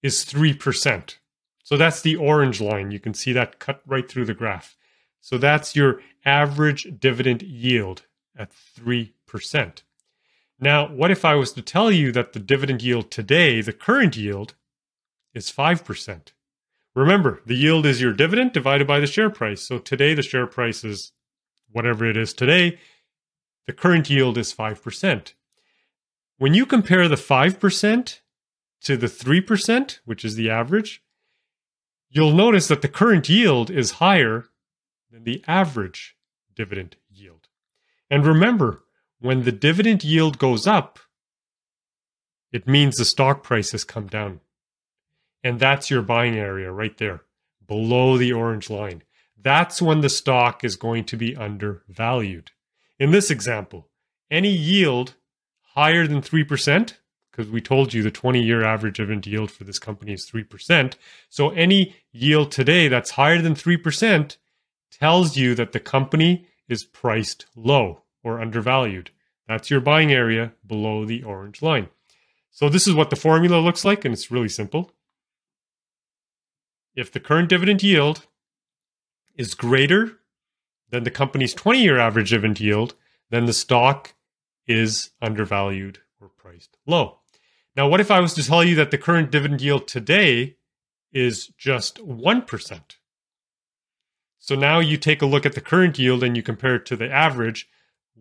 is 0.00 0.24
3%? 0.24 1.16
So, 1.64 1.76
that's 1.76 2.02
the 2.02 2.14
orange 2.14 2.60
line. 2.60 2.92
You 2.92 3.00
can 3.00 3.14
see 3.14 3.32
that 3.32 3.58
cut 3.58 3.82
right 3.84 4.08
through 4.08 4.26
the 4.26 4.34
graph. 4.34 4.76
So, 5.20 5.38
that's 5.38 5.74
your 5.74 6.00
average 6.24 6.86
dividend 7.00 7.42
yield 7.42 8.02
at 8.36 8.52
3%. 8.78 9.82
Now, 10.60 10.88
what 10.88 11.10
if 11.10 11.24
I 11.24 11.34
was 11.36 11.52
to 11.54 11.62
tell 11.62 11.90
you 11.90 12.12
that 12.12 12.32
the 12.32 12.38
dividend 12.38 12.82
yield 12.82 13.10
today, 13.10 13.60
the 13.60 13.72
current 13.72 14.16
yield, 14.16 14.54
is 15.34 15.50
5%? 15.50 16.32
Remember, 16.94 17.40
the 17.46 17.54
yield 17.54 17.86
is 17.86 18.00
your 18.00 18.12
dividend 18.12 18.52
divided 18.52 18.86
by 18.86 19.00
the 19.00 19.06
share 19.06 19.30
price. 19.30 19.62
So 19.62 19.78
today 19.78 20.12
the 20.12 20.22
share 20.22 20.46
price 20.46 20.84
is 20.84 21.12
whatever 21.70 22.04
it 22.04 22.16
is 22.16 22.34
today 22.34 22.78
the 23.70 23.76
current 23.76 24.10
yield 24.10 24.36
is 24.36 24.52
5%. 24.52 25.34
When 26.38 26.54
you 26.54 26.66
compare 26.66 27.06
the 27.06 27.14
5% 27.14 28.20
to 28.80 28.96
the 28.96 29.06
3%, 29.06 30.00
which 30.04 30.24
is 30.24 30.34
the 30.34 30.50
average, 30.50 31.04
you'll 32.08 32.32
notice 32.32 32.66
that 32.66 32.82
the 32.82 32.88
current 32.88 33.28
yield 33.28 33.70
is 33.70 33.92
higher 33.92 34.46
than 35.12 35.22
the 35.22 35.44
average 35.46 36.16
dividend 36.52 36.96
yield. 37.08 37.46
And 38.10 38.26
remember, 38.26 38.82
when 39.20 39.42
the 39.42 39.52
dividend 39.52 40.02
yield 40.02 40.38
goes 40.38 40.66
up, 40.66 40.98
it 42.52 42.66
means 42.66 42.96
the 42.96 43.04
stock 43.04 43.42
price 43.42 43.72
has 43.72 43.84
come 43.84 44.06
down. 44.06 44.40
And 45.44 45.60
that's 45.60 45.90
your 45.90 46.02
buying 46.02 46.36
area 46.36 46.72
right 46.72 46.96
there, 46.98 47.22
below 47.66 48.16
the 48.16 48.32
orange 48.32 48.68
line. 48.68 49.02
That's 49.40 49.80
when 49.80 50.00
the 50.00 50.08
stock 50.08 50.64
is 50.64 50.76
going 50.76 51.04
to 51.04 51.16
be 51.16 51.36
undervalued. 51.36 52.50
In 52.98 53.10
this 53.10 53.30
example, 53.30 53.88
any 54.30 54.50
yield 54.50 55.14
higher 55.74 56.06
than 56.06 56.20
3%, 56.20 56.94
because 57.30 57.50
we 57.50 57.60
told 57.60 57.94
you 57.94 58.02
the 58.02 58.10
20 58.10 58.42
year 58.42 58.64
average 58.64 58.96
dividend 58.96 59.26
yield 59.26 59.50
for 59.50 59.64
this 59.64 59.78
company 59.78 60.12
is 60.12 60.28
3%. 60.30 60.94
So 61.28 61.50
any 61.50 61.94
yield 62.12 62.52
today 62.52 62.88
that's 62.88 63.12
higher 63.12 63.40
than 63.40 63.54
3% 63.54 64.36
tells 64.90 65.36
you 65.36 65.54
that 65.54 65.72
the 65.72 65.80
company 65.80 66.46
is 66.68 66.84
priced 66.84 67.46
low 67.54 68.02
or 68.22 68.40
undervalued. 68.40 69.10
That's 69.48 69.70
your 69.70 69.80
buying 69.80 70.12
area 70.12 70.52
below 70.66 71.04
the 71.04 71.22
orange 71.22 71.62
line. 71.62 71.88
So 72.50 72.68
this 72.68 72.86
is 72.86 72.94
what 72.94 73.10
the 73.10 73.16
formula 73.16 73.60
looks 73.60 73.84
like, 73.84 74.04
and 74.04 74.12
it's 74.12 74.30
really 74.30 74.48
simple. 74.48 74.92
If 76.94 77.12
the 77.12 77.20
current 77.20 77.48
dividend 77.48 77.82
yield 77.82 78.26
is 79.36 79.54
greater 79.54 80.18
than 80.90 81.04
the 81.04 81.10
company's 81.10 81.54
20 81.54 81.82
year 81.82 81.98
average 81.98 82.30
dividend 82.30 82.60
yield, 82.60 82.94
then 83.30 83.46
the 83.46 83.52
stock 83.52 84.14
is 84.66 85.10
undervalued 85.22 86.00
or 86.20 86.28
priced 86.28 86.76
low. 86.86 87.18
Now, 87.76 87.88
what 87.88 88.00
if 88.00 88.10
I 88.10 88.20
was 88.20 88.34
to 88.34 88.44
tell 88.44 88.64
you 88.64 88.74
that 88.76 88.90
the 88.90 88.98
current 88.98 89.30
dividend 89.30 89.60
yield 89.60 89.88
today 89.88 90.56
is 91.12 91.48
just 91.56 91.96
1%? 92.04 92.80
So 94.38 94.54
now 94.54 94.80
you 94.80 94.96
take 94.96 95.22
a 95.22 95.26
look 95.26 95.46
at 95.46 95.54
the 95.54 95.60
current 95.60 95.98
yield 95.98 96.24
and 96.24 96.36
you 96.36 96.42
compare 96.42 96.76
it 96.76 96.86
to 96.86 96.96
the 96.96 97.10
average. 97.10 97.68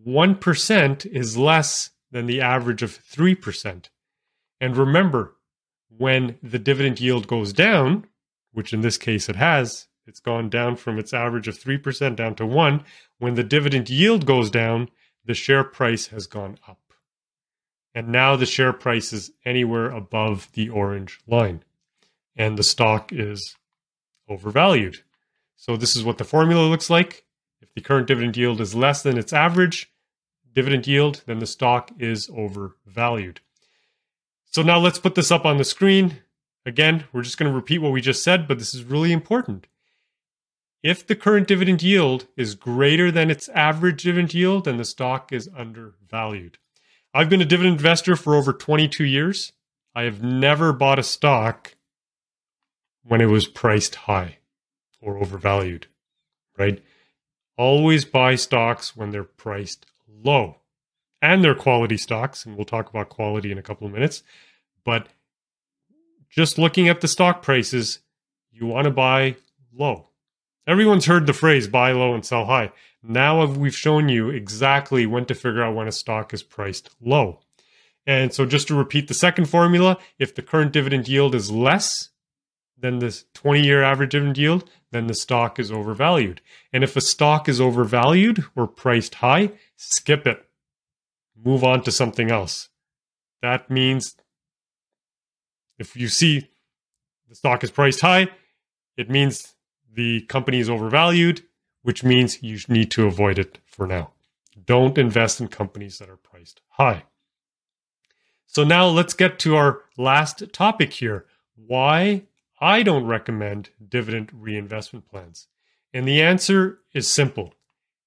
1% 0.08 1.06
is 1.06 1.38
less 1.38 1.92
than 2.12 2.26
the 2.26 2.42
average 2.42 2.82
of 2.82 2.92
3%. 2.92 3.90
And 4.62 4.78
remember, 4.78 5.36
when 5.96 6.38
the 6.42 6.60
dividend 6.60 7.00
yield 7.00 7.28
goes 7.28 7.54
down, 7.54 8.06
which 8.52 8.74
in 8.74 8.82
this 8.82 8.98
case 8.98 9.30
it 9.30 9.36
has, 9.36 9.88
it's 10.06 10.20
gone 10.20 10.50
down 10.50 10.76
from 10.76 10.98
its 10.98 11.14
average 11.14 11.48
of 11.48 11.60
3% 11.60 12.16
down 12.16 12.36
to 12.36 12.46
1. 12.46 12.84
When 13.20 13.36
the 13.36 13.44
dividend 13.44 13.90
yield 13.90 14.26
goes 14.26 14.50
down, 14.50 14.90
the 15.26 15.34
share 15.36 15.64
price 15.64 16.08
has 16.08 16.26
gone 16.26 16.58
up. 16.68 16.80
And 17.94 18.10
now 18.10 18.36
the 18.36 18.46
share 18.46 18.74
price 18.74 19.14
is 19.14 19.32
anywhere 19.46 19.92
above 19.92 20.50
the 20.54 20.70
orange 20.70 21.20
line. 21.28 21.64
And 22.36 22.58
the 22.58 22.64
stock 22.64 23.12
is 23.12 23.56
overvalued. 24.28 25.04
So 25.56 25.76
this 25.76 25.96
is 25.96 26.04
what 26.04 26.18
the 26.18 26.24
formula 26.24 26.68
looks 26.68 26.90
like. 26.90 27.26
The 27.80 27.86
current 27.86 28.08
dividend 28.08 28.36
yield 28.36 28.60
is 28.60 28.76
less 28.76 29.04
than 29.04 29.18
its 29.18 29.32
average 29.32 29.90
dividend 30.54 30.86
yield, 30.86 31.24
then 31.28 31.40
the 31.40 31.48
stock 31.48 31.92
is 31.98 32.30
overvalued. 32.30 33.40
So 34.44 34.62
now 34.62 34.80
let's 34.80 35.00
put 35.00 35.16
this 35.16 35.32
up 35.32 35.46
on 35.46 35.56
the 35.56 35.64
screen. 35.64 36.18
Again, 36.66 37.06
we're 37.14 37.22
just 37.22 37.38
going 37.38 37.50
to 37.50 37.56
repeat 37.56 37.78
what 37.78 37.94
we 37.94 38.02
just 38.02 38.22
said, 38.22 38.50
but 38.50 38.60
this 38.60 38.76
is 38.76 38.84
really 38.84 39.14
important. 39.14 39.68
If 40.84 41.08
the 41.08 41.16
current 41.16 41.48
dividend 41.48 41.82
yield 41.82 42.28
is 42.36 42.54
greater 42.54 43.12
than 43.12 43.32
its 43.32 43.48
average 43.48 44.04
dividend 44.04 44.34
yield, 44.34 44.66
then 44.66 44.76
the 44.76 44.84
stock 44.84 45.32
is 45.32 45.50
undervalued. 45.56 46.58
I've 47.14 47.30
been 47.30 47.42
a 47.42 47.46
dividend 47.46 47.78
investor 47.78 48.18
for 48.18 48.36
over 48.36 48.52
22 48.52 49.06
years. 49.06 49.54
I 49.96 50.02
have 50.02 50.22
never 50.22 50.74
bought 50.74 51.00
a 51.00 51.04
stock 51.04 51.78
when 53.04 53.22
it 53.22 53.28
was 53.28 53.48
priced 53.48 53.96
high 53.96 54.40
or 55.00 55.18
overvalued, 55.18 55.88
right? 56.58 56.84
Always 57.60 58.06
buy 58.06 58.36
stocks 58.36 58.96
when 58.96 59.10
they're 59.10 59.26
priced 59.26 59.86
low. 60.08 60.62
And 61.22 61.44
they're 61.44 61.54
quality 61.54 61.98
stocks, 61.98 62.46
and 62.46 62.56
we'll 62.56 62.64
talk 62.64 62.90
about 62.90 63.10
quality 63.10 63.52
in 63.52 63.58
a 63.58 63.62
couple 63.62 63.86
of 63.86 63.92
minutes. 63.92 64.24
But 64.86 65.10
just 66.30 66.58
looking 66.58 66.88
at 66.88 67.02
the 67.02 67.08
stock 67.10 67.42
prices, 67.42 68.00
you 68.50 68.66
want 68.66 68.86
to 68.86 68.92
buy 68.92 69.36
low. 69.74 70.08
Everyone's 70.66 71.08
heard 71.08 71.28
the 71.28 71.34
phrase 71.34 71.68
buy 71.68 71.92
low 71.92 72.14
and 72.14 72.26
sell 72.26 72.46
high. 72.46 72.72
Now 73.04 73.46
we've 73.46 73.76
shown 73.76 74.08
you 74.08 74.30
exactly 74.30 75.06
when 75.06 75.26
to 75.26 75.36
figure 75.36 75.62
out 75.62 75.76
when 75.76 75.90
a 75.90 75.92
stock 75.92 76.34
is 76.34 76.44
priced 76.44 76.90
low. 77.02 77.42
And 78.08 78.34
so 78.34 78.46
just 78.46 78.70
to 78.70 78.74
repeat 78.76 79.10
the 79.10 79.14
second 79.14 79.50
formula, 79.50 79.98
if 80.18 80.34
the 80.34 80.44
current 80.44 80.72
dividend 80.72 81.10
yield 81.10 81.36
is 81.36 81.52
less 81.52 82.08
than 82.78 83.00
this 83.00 83.26
20 83.34 83.62
year 83.62 83.84
average 83.84 84.12
dividend 84.12 84.38
yield, 84.38 84.70
then 84.92 85.08
the 85.08 85.14
stock 85.14 85.60
is 85.60 85.72
overvalued. 85.72 86.42
And 86.74 86.84
if 86.84 86.96
a 86.96 87.02
stock 87.02 87.48
is 87.48 87.62
overvalued 87.62 88.44
or 88.56 88.68
priced 88.68 89.16
high, 89.16 89.52
skip 89.76 90.26
it. 90.26 90.46
Move 91.44 91.64
on 91.64 91.84
to 91.84 91.92
something 91.92 92.32
else. 92.32 92.70
That 93.42 93.70
means 93.70 94.16
if 95.78 95.96
you 95.96 96.08
see 96.08 96.50
the 97.28 97.36
stock 97.36 97.64
is 97.64 97.72
priced 97.72 98.02
high, 98.02 98.30
it 98.98 99.10
means 99.10 99.54
the 99.94 100.22
company 100.22 100.60
is 100.60 100.70
overvalued, 100.70 101.42
which 101.84 102.04
means 102.04 102.44
you 102.44 102.60
need 102.68 102.92
to 102.92 103.08
avoid 103.08 103.40
it 103.40 103.60
for 103.66 103.88
now. 103.88 104.12
Don't 104.66 104.98
invest 104.98 105.40
in 105.40 105.48
companies 105.48 106.00
that 106.00 106.10
are 106.10 106.18
priced 106.18 106.62
high. 106.70 107.04
So 108.46 108.64
now 108.64 108.88
let's 108.88 109.14
get 109.14 109.40
to 109.40 109.56
our 109.56 109.84
last 109.98 110.52
topic 110.52 110.94
here 110.94 111.26
why 111.56 112.24
I 112.62 112.84
don't 112.84 113.06
recommend 113.06 113.70
dividend 113.88 114.32
reinvestment 114.34 115.08
plans. 115.08 115.48
And 115.94 116.08
the 116.08 116.22
answer 116.22 116.80
is 116.94 117.12
simple 117.12 117.54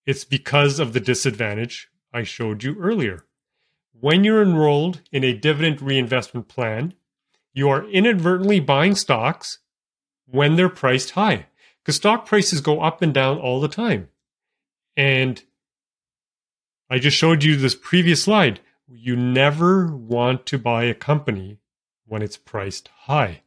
it's 0.05 0.25
because 0.25 0.79
of 0.79 0.93
the 0.93 1.01
disadvantage 1.01 1.89
I 2.13 2.25
showed 2.25 2.63
you 2.63 2.77
earlier. 2.79 3.25
When 3.99 4.25
you're 4.25 4.43
enrolled 4.43 5.01
in 5.13 5.23
a 5.23 5.33
dividend 5.33 5.81
reinvestment 5.81 6.49
plan, 6.49 6.95
you 7.55 7.69
are 7.69 7.85
inadvertently 7.85 8.61
buying 8.61 8.95
stocks 8.97 9.59
when 10.27 10.57
they're 10.57 10.69
priced 10.69 11.11
high 11.11 11.47
because 11.79 11.97
stock 11.97 12.27
prices 12.27 12.61
go 12.61 12.81
up 12.81 13.03
and 13.03 13.15
down 13.15 13.39
all 13.39 13.61
the 13.61 13.69
time. 13.69 14.09
And 14.97 15.43
I 16.91 16.99
just 16.99 17.17
showed 17.17 17.45
you 17.45 17.57
this 17.57 17.75
previous 17.75 18.25
slide. 18.25 18.61
You 18.89 19.17
never 19.17 19.95
want 19.95 20.47
to 20.47 20.59
buy 20.59 20.85
a 20.85 20.95
company 20.95 21.59
when 22.07 22.23
it's 22.23 22.37
priced 22.37 22.89
high. 23.05 23.42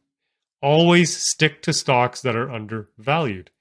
Always 0.66 1.16
stick 1.16 1.62
to 1.62 1.72
stocks 1.72 2.22
that 2.22 2.34
are 2.34 2.50
undervalued. 2.50 3.52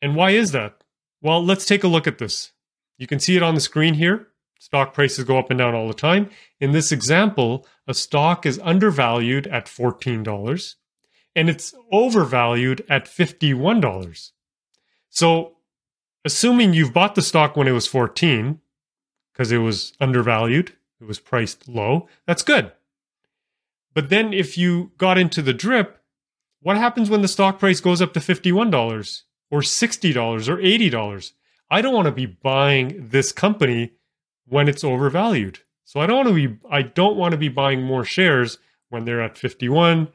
And 0.00 0.14
why 0.14 0.30
is 0.30 0.52
that? 0.52 0.84
Well, 1.20 1.44
let's 1.44 1.66
take 1.66 1.82
a 1.82 1.88
look 1.88 2.06
at 2.06 2.18
this. 2.18 2.52
You 2.98 3.08
can 3.08 3.18
see 3.18 3.34
it 3.34 3.42
on 3.42 3.56
the 3.56 3.60
screen 3.60 3.94
here. 3.94 4.28
Stock 4.60 4.94
prices 4.94 5.24
go 5.24 5.40
up 5.40 5.50
and 5.50 5.58
down 5.58 5.74
all 5.74 5.88
the 5.88 5.94
time. 5.94 6.30
In 6.60 6.70
this 6.70 6.92
example, 6.92 7.66
a 7.88 7.94
stock 7.94 8.46
is 8.46 8.60
undervalued 8.62 9.48
at 9.48 9.66
$14 9.66 10.76
and 11.34 11.50
it's 11.50 11.74
overvalued 11.90 12.84
at 12.88 13.06
$51. 13.06 14.30
So, 15.10 15.56
assuming 16.24 16.74
you've 16.74 16.94
bought 16.94 17.16
the 17.16 17.22
stock 17.22 17.56
when 17.56 17.66
it 17.66 17.72
was 17.72 17.88
14 17.88 18.60
because 19.32 19.50
it 19.50 19.58
was 19.58 19.94
undervalued, 20.00 20.74
it 21.00 21.08
was 21.08 21.18
priced 21.18 21.68
low, 21.68 22.06
that's 22.24 22.44
good. 22.44 22.70
But 23.98 24.10
then 24.10 24.32
if 24.32 24.56
you 24.56 24.92
got 24.96 25.18
into 25.18 25.42
the 25.42 25.52
drip, 25.52 26.00
what 26.60 26.76
happens 26.76 27.10
when 27.10 27.20
the 27.20 27.26
stock 27.26 27.58
price 27.58 27.80
goes 27.80 28.00
up 28.00 28.12
to 28.12 28.20
$51 28.20 29.22
or 29.50 29.60
$60 29.60 30.48
or 30.48 30.56
$80? 30.56 31.32
I 31.68 31.82
don't 31.82 31.94
want 31.94 32.06
to 32.06 32.12
be 32.12 32.26
buying 32.26 33.08
this 33.08 33.32
company 33.32 33.94
when 34.46 34.68
it's 34.68 34.84
overvalued. 34.84 35.58
So 35.84 35.98
I 35.98 36.06
don't 36.06 36.24
want 36.24 36.28
to 36.28 36.48
be 36.48 36.58
I 36.70 36.82
don't 36.82 37.16
want 37.16 37.32
to 37.32 37.38
be 37.38 37.48
buying 37.48 37.82
more 37.82 38.04
shares 38.04 38.58
when 38.88 39.04
they're 39.04 39.20
at 39.20 39.36
51, 39.36 40.10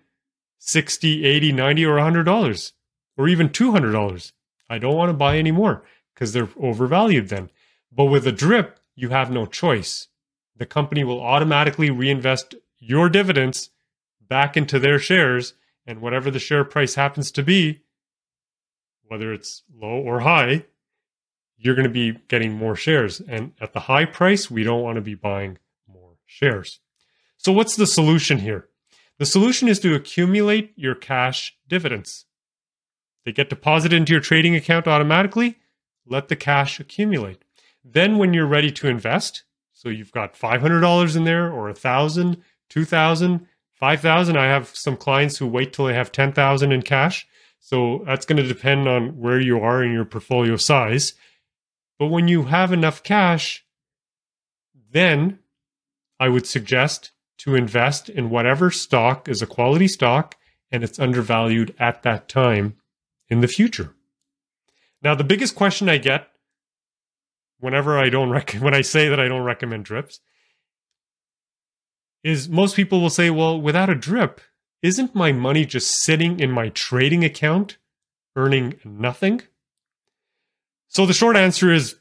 60, 0.59 1.25
80, 1.25 1.51
90, 1.51 1.85
or 1.85 1.97
$100, 1.97 2.71
or 3.17 3.27
even 3.27 3.49
$200. 3.49 4.31
I 4.69 4.77
don't 4.77 4.95
want 4.95 5.09
to 5.09 5.13
buy 5.13 5.37
any 5.37 5.51
more 5.51 5.83
because 6.13 6.31
they're 6.31 6.47
overvalued 6.57 7.27
then. 7.27 7.49
But 7.91 8.05
with 8.05 8.25
a 8.27 8.31
drip, 8.31 8.79
you 8.95 9.09
have 9.09 9.29
no 9.29 9.45
choice. 9.45 10.07
The 10.55 10.65
company 10.65 11.03
will 11.03 11.19
automatically 11.19 11.89
reinvest 11.89 12.55
your 12.79 13.09
dividends 13.09 13.71
back 14.33 14.57
into 14.57 14.79
their 14.79 14.97
shares, 14.97 15.53
and 15.85 16.01
whatever 16.01 16.31
the 16.31 16.39
share 16.39 16.63
price 16.63 16.95
happens 16.95 17.29
to 17.29 17.43
be, 17.43 17.81
whether 19.03 19.31
it's 19.31 19.61
low 19.79 19.99
or 19.99 20.21
high, 20.21 20.65
you're 21.55 21.75
going 21.75 21.87
to 21.87 21.93
be 21.93 22.19
getting 22.29 22.51
more 22.51 22.75
shares. 22.75 23.21
And 23.27 23.51
at 23.61 23.73
the 23.73 23.81
high 23.81 24.05
price, 24.05 24.49
we 24.49 24.63
don't 24.63 24.81
want 24.81 24.95
to 24.95 25.01
be 25.01 25.13
buying 25.13 25.59
more 25.87 26.13
shares. 26.25 26.79
So, 27.37 27.51
what's 27.51 27.75
the 27.75 27.85
solution 27.85 28.39
here? 28.39 28.69
The 29.19 29.27
solution 29.27 29.67
is 29.67 29.79
to 29.81 29.93
accumulate 29.93 30.73
your 30.75 30.95
cash 30.95 31.55
dividends. 31.67 32.25
They 33.25 33.33
get 33.33 33.51
deposited 33.51 33.95
into 33.95 34.13
your 34.13 34.19
trading 34.19 34.55
account 34.55 34.87
automatically. 34.87 35.59
Let 36.07 36.27
the 36.27 36.35
cash 36.35 36.79
accumulate. 36.79 37.43
Then 37.85 38.17
when 38.17 38.33
you're 38.33 38.47
ready 38.47 38.71
to 38.71 38.87
invest, 38.87 39.43
so 39.73 39.89
you've 39.89 40.11
got 40.11 40.33
$500 40.33 41.15
in 41.15 41.23
there 41.23 41.51
or 41.51 41.69
a 41.69 41.75
thousand, 41.75 42.41
two 43.91 43.97
thousand, 43.97 43.99
five 43.99 44.01
thousand. 44.01 44.37
I 44.37 44.45
have 44.45 44.75
some 44.75 44.97
clients 44.97 45.37
who 45.37 45.47
wait 45.47 45.73
till 45.73 45.85
they 45.85 45.93
have 45.93 46.11
10,000 46.11 46.71
in 46.71 46.81
cash. 46.81 47.27
So 47.59 48.03
that's 48.05 48.25
going 48.25 48.41
to 48.41 48.47
depend 48.47 48.87
on 48.87 49.19
where 49.19 49.39
you 49.39 49.59
are 49.59 49.83
in 49.83 49.93
your 49.93 50.05
portfolio 50.05 50.57
size. 50.57 51.13
But 51.97 52.07
when 52.07 52.27
you 52.27 52.43
have 52.43 52.73
enough 52.73 53.03
cash, 53.03 53.65
then 54.91 55.39
I 56.19 56.29
would 56.29 56.45
suggest 56.45 57.11
to 57.39 57.55
invest 57.55 58.09
in 58.09 58.29
whatever 58.29 58.71
stock 58.71 59.27
is 59.29 59.41
a 59.41 59.47
quality 59.47 59.87
stock 59.87 60.35
and 60.71 60.83
it's 60.83 60.99
undervalued 60.99 61.73
at 61.79 62.03
that 62.03 62.27
time 62.27 62.75
in 63.29 63.41
the 63.41 63.47
future. 63.47 63.95
Now, 65.01 65.15
the 65.15 65.23
biggest 65.23 65.55
question 65.55 65.89
I 65.89 65.97
get 65.97 66.27
whenever 67.59 67.97
I 67.97 68.09
don't 68.09 68.29
rec- 68.29 68.53
when 68.59 68.73
I 68.73 68.81
say 68.81 69.09
that 69.09 69.19
I 69.19 69.27
don't 69.27 69.43
recommend 69.43 69.85
drips 69.85 70.19
is 72.23 72.47
most 72.49 72.75
people 72.75 73.01
will 73.01 73.09
say, 73.09 73.29
"Well, 73.29 73.59
without 73.59 73.89
a 73.89 73.95
drip, 73.95 74.41
isn't 74.81 75.15
my 75.15 75.31
money 75.31 75.65
just 75.65 76.03
sitting 76.03 76.39
in 76.39 76.51
my 76.51 76.69
trading 76.69 77.23
account 77.23 77.77
earning 78.35 78.79
nothing?" 78.83 79.41
So 80.87 81.05
the 81.05 81.13
short 81.13 81.35
answer 81.35 81.71
is 81.71 81.95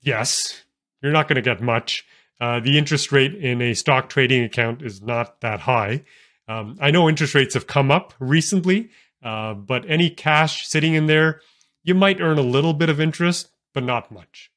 yes. 0.00 0.64
You're 1.02 1.12
not 1.12 1.28
going 1.28 1.36
to 1.36 1.42
get 1.42 1.62
much. 1.62 2.04
Uh, 2.40 2.60
the 2.60 2.78
interest 2.78 3.12
rate 3.12 3.34
in 3.34 3.60
a 3.60 3.74
stock 3.74 4.08
trading 4.08 4.42
account 4.44 4.82
is 4.82 5.02
not 5.02 5.40
that 5.42 5.60
high. 5.60 6.04
Um, 6.48 6.78
I 6.80 6.90
know 6.90 7.08
interest 7.08 7.34
rates 7.34 7.54
have 7.54 7.66
come 7.66 7.90
up 7.90 8.14
recently, 8.18 8.90
uh, 9.22 9.54
but 9.54 9.88
any 9.88 10.10
cash 10.10 10.66
sitting 10.66 10.94
in 10.94 11.06
there, 11.06 11.40
you 11.84 11.94
might 11.94 12.20
earn 12.20 12.38
a 12.38 12.42
little 12.42 12.72
bit 12.72 12.88
of 12.88 13.00
interest, 13.00 13.50
but 13.74 13.84
not 13.84 14.10
much. 14.10 14.50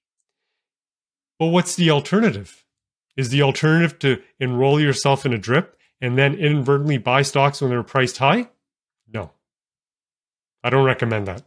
But 1.38 1.48
what's 1.48 1.75
the 1.75 1.91
alternative? 1.91 2.62
Is 3.15 3.29
the 3.29 3.41
alternative 3.43 4.00
to 4.00 4.22
enroll 4.39 4.79
yourself 4.79 5.25
in 5.25 5.34
a 5.34 5.38
drip 5.38 5.77
and 6.01 6.17
then 6.17 6.36
inadvertently 6.36 6.98
buy 6.98 7.22
stocks 7.22 7.62
when 7.62 7.70
they're 7.70 7.84
priced 7.84 8.17
high? 8.17 8.50
No. 9.08 9.32
I 10.63 10.70
don't 10.70 10.86
recommend 10.86 11.27
that. 11.27 11.43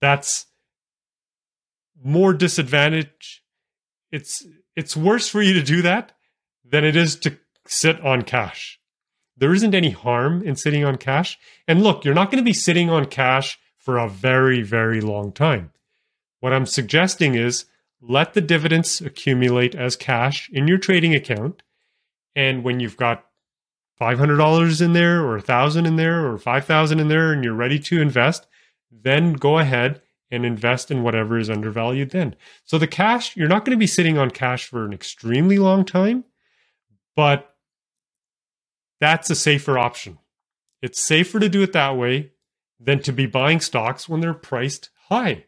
That's 0.00 0.46
more 2.02 2.32
disadvantage. 2.32 3.42
It's 4.10 4.44
it's 4.76 4.96
worse 4.96 5.28
for 5.28 5.40
you 5.40 5.54
to 5.54 5.62
do 5.62 5.82
that 5.82 6.12
than 6.64 6.84
it 6.84 6.96
is 6.96 7.16
to 7.16 7.38
sit 7.66 8.00
on 8.00 8.22
cash. 8.22 8.80
There 9.36 9.54
isn't 9.54 9.74
any 9.74 9.90
harm 9.90 10.42
in 10.42 10.56
sitting 10.56 10.84
on 10.84 10.96
cash. 10.96 11.38
And 11.66 11.82
look, 11.82 12.04
you're 12.04 12.14
not 12.14 12.30
going 12.30 12.42
to 12.42 12.48
be 12.48 12.52
sitting 12.52 12.90
on 12.90 13.06
cash 13.06 13.58
for 13.78 13.98
a 13.98 14.08
very, 14.08 14.62
very 14.62 15.00
long 15.00 15.32
time. 15.32 15.72
What 16.40 16.52
I'm 16.52 16.66
suggesting 16.66 17.34
is 17.34 17.66
let 18.06 18.34
the 18.34 18.40
dividends 18.40 19.00
accumulate 19.00 19.74
as 19.74 19.96
cash 19.96 20.50
in 20.52 20.68
your 20.68 20.78
trading 20.78 21.14
account. 21.14 21.62
And 22.36 22.62
when 22.64 22.80
you've 22.80 22.96
got 22.96 23.24
$500 24.00 24.82
in 24.82 24.92
there 24.92 25.20
or 25.20 25.36
1000 25.36 25.86
in 25.86 25.96
there 25.96 26.26
or 26.26 26.38
5000 26.38 27.00
in 27.00 27.08
there 27.08 27.32
and 27.32 27.44
you're 27.44 27.54
ready 27.54 27.78
to 27.78 28.02
invest, 28.02 28.46
then 28.90 29.34
go 29.34 29.58
ahead 29.58 30.02
and 30.30 30.44
invest 30.44 30.90
in 30.90 31.02
whatever 31.02 31.38
is 31.38 31.48
undervalued 31.48 32.10
then. 32.10 32.34
So 32.64 32.76
the 32.78 32.86
cash, 32.86 33.36
you're 33.36 33.48
not 33.48 33.64
going 33.64 33.76
to 33.76 33.80
be 33.80 33.86
sitting 33.86 34.18
on 34.18 34.30
cash 34.30 34.66
for 34.66 34.84
an 34.84 34.92
extremely 34.92 35.58
long 35.58 35.84
time, 35.84 36.24
but 37.14 37.54
that's 39.00 39.30
a 39.30 39.34
safer 39.34 39.78
option. 39.78 40.18
It's 40.82 41.00
safer 41.00 41.38
to 41.38 41.48
do 41.48 41.62
it 41.62 41.72
that 41.72 41.96
way 41.96 42.32
than 42.80 43.00
to 43.02 43.12
be 43.12 43.26
buying 43.26 43.60
stocks 43.60 44.08
when 44.08 44.20
they're 44.20 44.34
priced 44.34 44.90
high. 45.08 45.46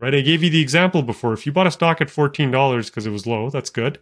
Right? 0.00 0.14
I 0.14 0.22
gave 0.22 0.42
you 0.42 0.50
the 0.50 0.62
example 0.62 1.02
before. 1.02 1.34
If 1.34 1.44
you 1.44 1.52
bought 1.52 1.66
a 1.66 1.70
stock 1.70 2.00
at 2.00 2.08
$14 2.08 2.86
because 2.86 3.06
it 3.06 3.10
was 3.10 3.26
low, 3.26 3.50
that's 3.50 3.68
good. 3.70 4.00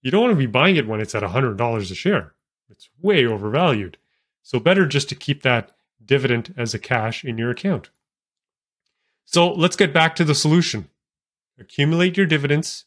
You 0.00 0.10
don't 0.10 0.22
want 0.22 0.32
to 0.32 0.38
be 0.38 0.46
buying 0.46 0.76
it 0.76 0.88
when 0.88 1.00
it's 1.00 1.14
at 1.14 1.22
$100 1.22 1.78
a 1.78 1.94
share. 1.94 2.34
It's 2.70 2.88
way 3.00 3.26
overvalued. 3.26 3.98
So 4.42 4.58
better 4.58 4.86
just 4.86 5.08
to 5.10 5.14
keep 5.14 5.42
that 5.42 5.72
dividend 6.04 6.54
as 6.56 6.72
a 6.72 6.78
cash 6.78 7.24
in 7.24 7.38
your 7.38 7.50
account. 7.50 7.90
So 9.24 9.52
let's 9.52 9.76
get 9.76 9.92
back 9.92 10.16
to 10.16 10.24
the 10.24 10.34
solution. 10.34 10.88
Accumulate 11.58 12.16
your 12.16 12.26
dividends. 12.26 12.84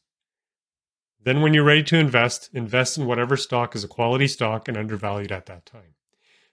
Then, 1.23 1.41
when 1.41 1.53
you're 1.53 1.63
ready 1.63 1.83
to 1.83 1.97
invest, 1.97 2.49
invest 2.53 2.97
in 2.97 3.05
whatever 3.05 3.35
stock 3.35 3.75
is 3.75 3.83
a 3.83 3.87
quality 3.87 4.27
stock 4.27 4.67
and 4.67 4.77
undervalued 4.77 5.31
at 5.31 5.45
that 5.47 5.65
time. 5.65 5.95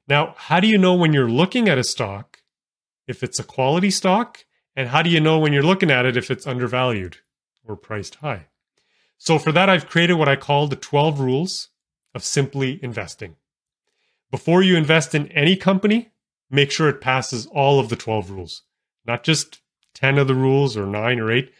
Now, 0.08 0.34
how 0.36 0.60
do 0.60 0.66
you 0.66 0.78
know 0.78 0.94
when 0.94 1.12
you're 1.12 1.30
looking 1.30 1.68
at 1.68 1.78
a 1.78 1.84
stock 1.84 2.42
if 3.06 3.22
it's 3.22 3.38
a 3.38 3.44
quality 3.44 3.90
stock? 3.90 4.44
And 4.76 4.88
how 4.88 5.02
do 5.02 5.10
you 5.10 5.20
know 5.20 5.38
when 5.38 5.52
you're 5.52 5.62
looking 5.62 5.90
at 5.90 6.06
it 6.06 6.16
if 6.16 6.30
it's 6.30 6.46
undervalued 6.46 7.18
or 7.64 7.76
priced 7.76 8.16
high? 8.16 8.46
So, 9.18 9.38
for 9.38 9.52
that, 9.52 9.68
I've 9.68 9.88
created 9.88 10.14
what 10.14 10.28
I 10.28 10.36
call 10.36 10.66
the 10.66 10.76
12 10.76 11.20
rules 11.20 11.68
of 12.14 12.24
simply 12.24 12.82
investing. 12.82 13.36
Before 14.30 14.62
you 14.62 14.76
invest 14.76 15.14
in 15.14 15.28
any 15.28 15.56
company, 15.56 16.10
make 16.50 16.70
sure 16.70 16.88
it 16.88 17.00
passes 17.00 17.46
all 17.46 17.78
of 17.78 17.88
the 17.88 17.96
12 17.96 18.30
rules, 18.30 18.62
not 19.06 19.22
just 19.22 19.60
10 19.94 20.18
of 20.18 20.26
the 20.26 20.34
rules 20.34 20.76
or 20.76 20.86
9 20.86 21.20
or 21.20 21.30
8, 21.30 21.52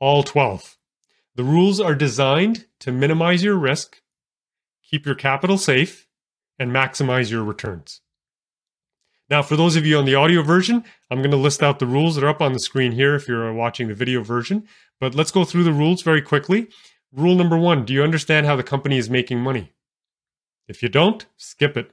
all 0.00 0.22
12. 0.22 0.76
The 1.36 1.44
rules 1.44 1.80
are 1.80 1.94
designed 1.94 2.66
to 2.80 2.90
minimize 2.90 3.44
your 3.44 3.56
risk, 3.56 4.00
keep 4.82 5.06
your 5.06 5.14
capital 5.14 5.58
safe, 5.58 6.08
and 6.58 6.70
maximize 6.70 7.30
your 7.30 7.44
returns. 7.44 8.00
Now, 9.28 9.42
for 9.42 9.56
those 9.56 9.74
of 9.74 9.84
you 9.84 9.98
on 9.98 10.04
the 10.04 10.14
audio 10.14 10.42
version, 10.42 10.84
I'm 11.10 11.18
going 11.18 11.32
to 11.32 11.36
list 11.36 11.62
out 11.62 11.80
the 11.80 11.86
rules 11.86 12.14
that 12.14 12.22
are 12.22 12.28
up 12.28 12.40
on 12.40 12.52
the 12.52 12.60
screen 12.60 12.92
here 12.92 13.16
if 13.16 13.26
you're 13.26 13.52
watching 13.52 13.88
the 13.88 13.94
video 13.94 14.22
version. 14.22 14.68
But 15.00 15.16
let's 15.16 15.32
go 15.32 15.44
through 15.44 15.64
the 15.64 15.72
rules 15.72 16.02
very 16.02 16.22
quickly. 16.22 16.68
Rule 17.12 17.34
number 17.34 17.56
one 17.56 17.84
Do 17.84 17.92
you 17.92 18.04
understand 18.04 18.46
how 18.46 18.54
the 18.54 18.62
company 18.62 18.98
is 18.98 19.10
making 19.10 19.40
money? 19.40 19.72
If 20.68 20.82
you 20.82 20.88
don't, 20.88 21.26
skip 21.36 21.76
it. 21.76 21.90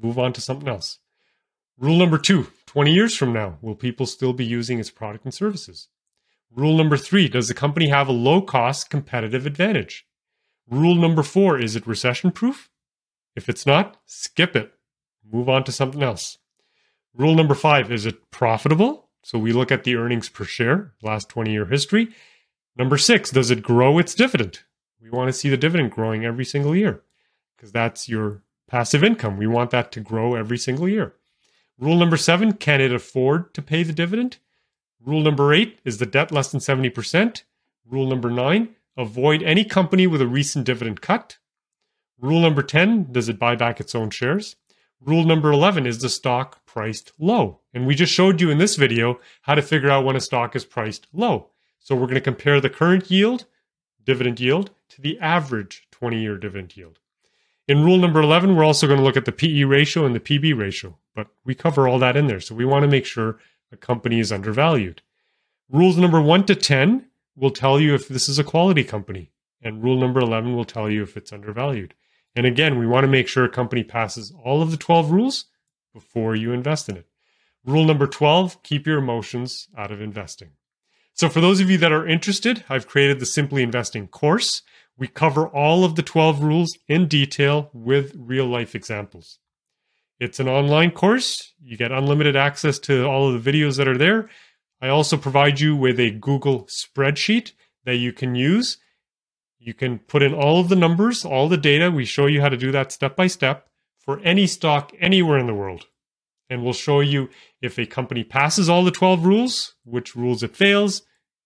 Move 0.00 0.18
on 0.18 0.32
to 0.32 0.40
something 0.40 0.68
else. 0.68 0.98
Rule 1.78 1.98
number 1.98 2.18
two 2.18 2.48
20 2.66 2.92
years 2.92 3.14
from 3.14 3.32
now, 3.32 3.58
will 3.60 3.74
people 3.74 4.06
still 4.06 4.32
be 4.32 4.44
using 4.44 4.78
its 4.78 4.90
product 4.90 5.24
and 5.24 5.34
services? 5.34 5.88
Rule 6.50 6.76
number 6.76 6.96
three 6.96 7.28
Does 7.28 7.48
the 7.48 7.54
company 7.54 7.88
have 7.88 8.08
a 8.08 8.12
low 8.12 8.40
cost 8.40 8.88
competitive 8.88 9.44
advantage? 9.44 10.06
Rule 10.68 10.94
number 10.94 11.22
four 11.22 11.58
Is 11.58 11.76
it 11.76 11.86
recession 11.86 12.30
proof? 12.30 12.70
If 13.36 13.50
it's 13.50 13.66
not, 13.66 13.98
skip 14.06 14.56
it. 14.56 14.72
Move 15.30 15.48
on 15.48 15.64
to 15.64 15.72
something 15.72 16.02
else. 16.02 16.38
Rule 17.14 17.34
number 17.34 17.54
five 17.54 17.90
Is 17.92 18.06
it 18.06 18.30
profitable? 18.30 19.08
So 19.22 19.38
we 19.38 19.52
look 19.52 19.72
at 19.72 19.84
the 19.84 19.96
earnings 19.96 20.28
per 20.28 20.44
share, 20.44 20.92
last 21.02 21.28
20 21.28 21.52
year 21.52 21.66
history. 21.66 22.08
Number 22.76 22.98
six 22.98 23.30
Does 23.30 23.50
it 23.50 23.62
grow 23.62 23.98
its 23.98 24.14
dividend? 24.14 24.60
We 25.00 25.10
want 25.10 25.28
to 25.28 25.32
see 25.32 25.48
the 25.48 25.56
dividend 25.56 25.90
growing 25.90 26.24
every 26.24 26.44
single 26.44 26.74
year 26.74 27.02
because 27.56 27.72
that's 27.72 28.08
your 28.08 28.42
passive 28.68 29.04
income. 29.04 29.36
We 29.36 29.46
want 29.46 29.70
that 29.70 29.92
to 29.92 30.00
grow 30.00 30.34
every 30.34 30.58
single 30.58 30.88
year. 30.88 31.14
Rule 31.78 31.96
number 31.96 32.16
seven 32.16 32.52
can 32.52 32.80
it 32.80 32.92
afford 32.92 33.52
to 33.54 33.62
pay 33.62 33.82
the 33.82 33.92
dividend? 33.92 34.38
Rule 35.04 35.20
number 35.20 35.52
eight 35.52 35.80
is 35.84 35.98
the 35.98 36.06
debt 36.06 36.32
less 36.32 36.50
than 36.50 36.60
70%. 36.60 37.42
Rule 37.86 38.06
number 38.06 38.30
nine 38.30 38.74
avoid 38.96 39.42
any 39.42 39.64
company 39.64 40.06
with 40.06 40.22
a 40.22 40.26
recent 40.26 40.64
dividend 40.64 41.00
cut. 41.00 41.38
Rule 42.20 42.40
number 42.40 42.62
10 42.62 43.12
does 43.12 43.28
it 43.28 43.38
buy 43.38 43.56
back 43.56 43.80
its 43.80 43.94
own 43.94 44.10
shares? 44.10 44.56
Rule 45.04 45.24
number 45.24 45.52
11 45.52 45.86
is 45.86 45.98
the 45.98 46.08
stock 46.08 46.64
priced 46.64 47.12
low. 47.18 47.60
And 47.74 47.86
we 47.86 47.94
just 47.94 48.12
showed 48.12 48.40
you 48.40 48.50
in 48.50 48.58
this 48.58 48.76
video 48.76 49.20
how 49.42 49.54
to 49.54 49.60
figure 49.60 49.90
out 49.90 50.04
when 50.04 50.16
a 50.16 50.20
stock 50.20 50.56
is 50.56 50.64
priced 50.64 51.06
low. 51.12 51.50
So 51.78 51.94
we're 51.94 52.06
going 52.06 52.14
to 52.14 52.20
compare 52.22 52.60
the 52.60 52.70
current 52.70 53.10
yield, 53.10 53.44
dividend 54.02 54.40
yield, 54.40 54.70
to 54.90 55.02
the 55.02 55.18
average 55.20 55.88
20 55.90 56.20
year 56.20 56.38
dividend 56.38 56.76
yield. 56.76 57.00
In 57.68 57.84
rule 57.84 57.98
number 57.98 58.20
11, 58.22 58.56
we're 58.56 58.64
also 58.64 58.86
going 58.86 58.98
to 58.98 59.04
look 59.04 59.16
at 59.16 59.26
the 59.26 59.32
PE 59.32 59.64
ratio 59.64 60.06
and 60.06 60.14
the 60.14 60.20
PB 60.20 60.56
ratio, 60.58 60.96
but 61.14 61.28
we 61.44 61.54
cover 61.54 61.86
all 61.86 61.98
that 61.98 62.16
in 62.16 62.26
there. 62.26 62.40
So 62.40 62.54
we 62.54 62.64
want 62.64 62.84
to 62.84 62.88
make 62.88 63.06
sure 63.06 63.38
a 63.72 63.76
company 63.76 64.20
is 64.20 64.32
undervalued. 64.32 65.02
Rules 65.70 65.96
number 65.98 66.20
1 66.20 66.46
to 66.46 66.54
10 66.54 67.06
will 67.36 67.50
tell 67.50 67.80
you 67.80 67.94
if 67.94 68.08
this 68.08 68.28
is 68.28 68.38
a 68.38 68.44
quality 68.44 68.84
company, 68.84 69.32
and 69.62 69.82
rule 69.82 69.98
number 69.98 70.20
11 70.20 70.54
will 70.54 70.64
tell 70.64 70.90
you 70.90 71.02
if 71.02 71.16
it's 71.16 71.32
undervalued. 71.32 71.94
And 72.36 72.46
again, 72.46 72.78
we 72.78 72.86
want 72.86 73.04
to 73.04 73.10
make 73.10 73.28
sure 73.28 73.44
a 73.44 73.48
company 73.48 73.84
passes 73.84 74.32
all 74.44 74.60
of 74.60 74.70
the 74.70 74.76
12 74.76 75.10
rules 75.10 75.46
before 75.92 76.34
you 76.34 76.52
invest 76.52 76.88
in 76.88 76.96
it. 76.96 77.06
Rule 77.64 77.84
number 77.84 78.06
12 78.06 78.62
keep 78.62 78.86
your 78.86 78.98
emotions 78.98 79.68
out 79.76 79.90
of 79.90 80.00
investing. 80.00 80.50
So, 81.14 81.28
for 81.28 81.40
those 81.40 81.60
of 81.60 81.70
you 81.70 81.78
that 81.78 81.92
are 81.92 82.06
interested, 82.06 82.64
I've 82.68 82.88
created 82.88 83.20
the 83.20 83.26
Simply 83.26 83.62
Investing 83.62 84.08
course. 84.08 84.62
We 84.98 85.06
cover 85.06 85.46
all 85.46 85.84
of 85.84 85.94
the 85.94 86.02
12 86.02 86.42
rules 86.42 86.76
in 86.88 87.06
detail 87.06 87.70
with 87.72 88.14
real 88.16 88.46
life 88.46 88.74
examples. 88.74 89.38
It's 90.20 90.40
an 90.40 90.48
online 90.48 90.90
course. 90.90 91.52
You 91.62 91.76
get 91.76 91.92
unlimited 91.92 92.36
access 92.36 92.78
to 92.80 93.04
all 93.04 93.28
of 93.28 93.42
the 93.42 93.52
videos 93.52 93.76
that 93.76 93.88
are 93.88 93.98
there. 93.98 94.28
I 94.80 94.88
also 94.88 95.16
provide 95.16 95.60
you 95.60 95.74
with 95.74 95.98
a 95.98 96.10
Google 96.10 96.66
spreadsheet 96.66 97.52
that 97.84 97.96
you 97.96 98.12
can 98.12 98.34
use. 98.34 98.78
You 99.64 99.72
can 99.72 99.98
put 99.98 100.22
in 100.22 100.34
all 100.34 100.60
of 100.60 100.68
the 100.68 100.76
numbers, 100.76 101.24
all 101.24 101.48
the 101.48 101.56
data. 101.56 101.90
We 101.90 102.04
show 102.04 102.26
you 102.26 102.42
how 102.42 102.50
to 102.50 102.56
do 102.58 102.70
that 102.72 102.92
step 102.92 103.16
by 103.16 103.28
step 103.28 103.66
for 103.96 104.20
any 104.20 104.46
stock 104.46 104.92
anywhere 105.00 105.38
in 105.38 105.46
the 105.46 105.54
world. 105.54 105.86
And 106.50 106.62
we'll 106.62 106.74
show 106.74 107.00
you 107.00 107.30
if 107.62 107.78
a 107.78 107.86
company 107.86 108.24
passes 108.24 108.68
all 108.68 108.84
the 108.84 108.90
12 108.90 109.24
rules, 109.24 109.74
which 109.86 110.14
rules 110.14 110.42
it 110.42 110.54
fails, 110.54 111.00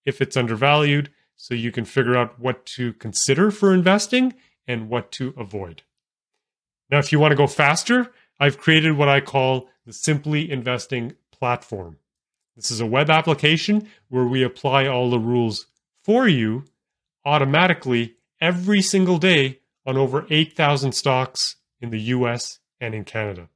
if 0.05 0.21
it's 0.21 0.37
undervalued, 0.37 1.11
so 1.37 1.55
you 1.55 1.71
can 1.71 1.85
figure 1.85 2.17
out 2.17 2.41
what 2.41 2.67
to 2.67 2.93
consider 2.95 3.53
for 3.53 3.73
investing 3.73 4.35
and 4.67 4.89
what 4.89 5.13
to 5.13 5.33
avoid. 5.37 5.83
Now, 6.91 6.99
if 6.99 7.13
you 7.13 7.21
want 7.21 7.31
to 7.31 7.37
go 7.37 7.47
faster, 7.47 8.11
I've 8.41 8.59
created 8.59 8.97
what 8.97 9.09
I 9.09 9.21
call 9.21 9.69
the 9.87 9.93
Simply 9.93 10.51
Investing 10.51 11.13
platform. 11.31 11.99
This 12.57 12.73
is 12.73 12.81
a 12.81 12.87
web 12.87 13.11
application 13.11 13.89
where 14.09 14.27
we 14.27 14.43
apply 14.43 14.89
all 14.89 15.09
the 15.09 15.21
rules 15.21 15.67
for 16.03 16.27
you 16.27 16.65
automatically 17.25 18.17
every 18.41 18.83
single 18.83 19.19
day 19.19 19.61
on 19.87 19.97
over 19.97 20.27
8,000 20.31 20.93
stocks 20.93 21.57
in 21.81 21.91
the 21.91 22.01
US 22.01 22.59
and 22.81 22.95
in 22.95 23.05
Canada. 23.05 23.49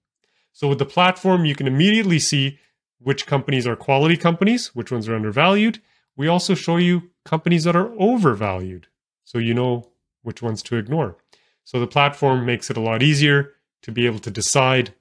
So, 0.53 0.69
with 0.69 0.79
the 0.79 0.87
platform, 0.87 1.45
you 1.45 1.55
can 1.55 1.67
immediately 1.67 2.19
see 2.19 2.59
which 2.99 3.27
companies 3.27 3.67
are 3.67 3.77
quality 3.77 4.17
companies, 4.17 4.75
which 4.75 4.93
ones 4.93 5.09
are 5.09 5.15
undervalued. 5.15 5.81
We 6.17 6.29
also 6.29 6.55
show 6.55 6.77
you 6.77 7.11
companies 7.25 7.65
that 7.65 7.77
are 7.77 7.93
overvalued, 7.99 8.87
so 9.25 9.39
you 9.39 9.55
know 9.55 9.91
which 10.23 10.43
ones 10.43 10.63
to 10.65 10.77
ignore. 10.77 11.17
So, 11.65 11.81
the 11.81 11.87
platform 11.87 12.45
makes 12.45 12.71
it 12.71 12.77
a 12.77 12.83
lot 12.83 13.03
easier 13.03 13.53
to 13.83 13.93
be 13.93 14.07
able 14.07 14.21
to 14.21 14.31
decide 14.31 14.95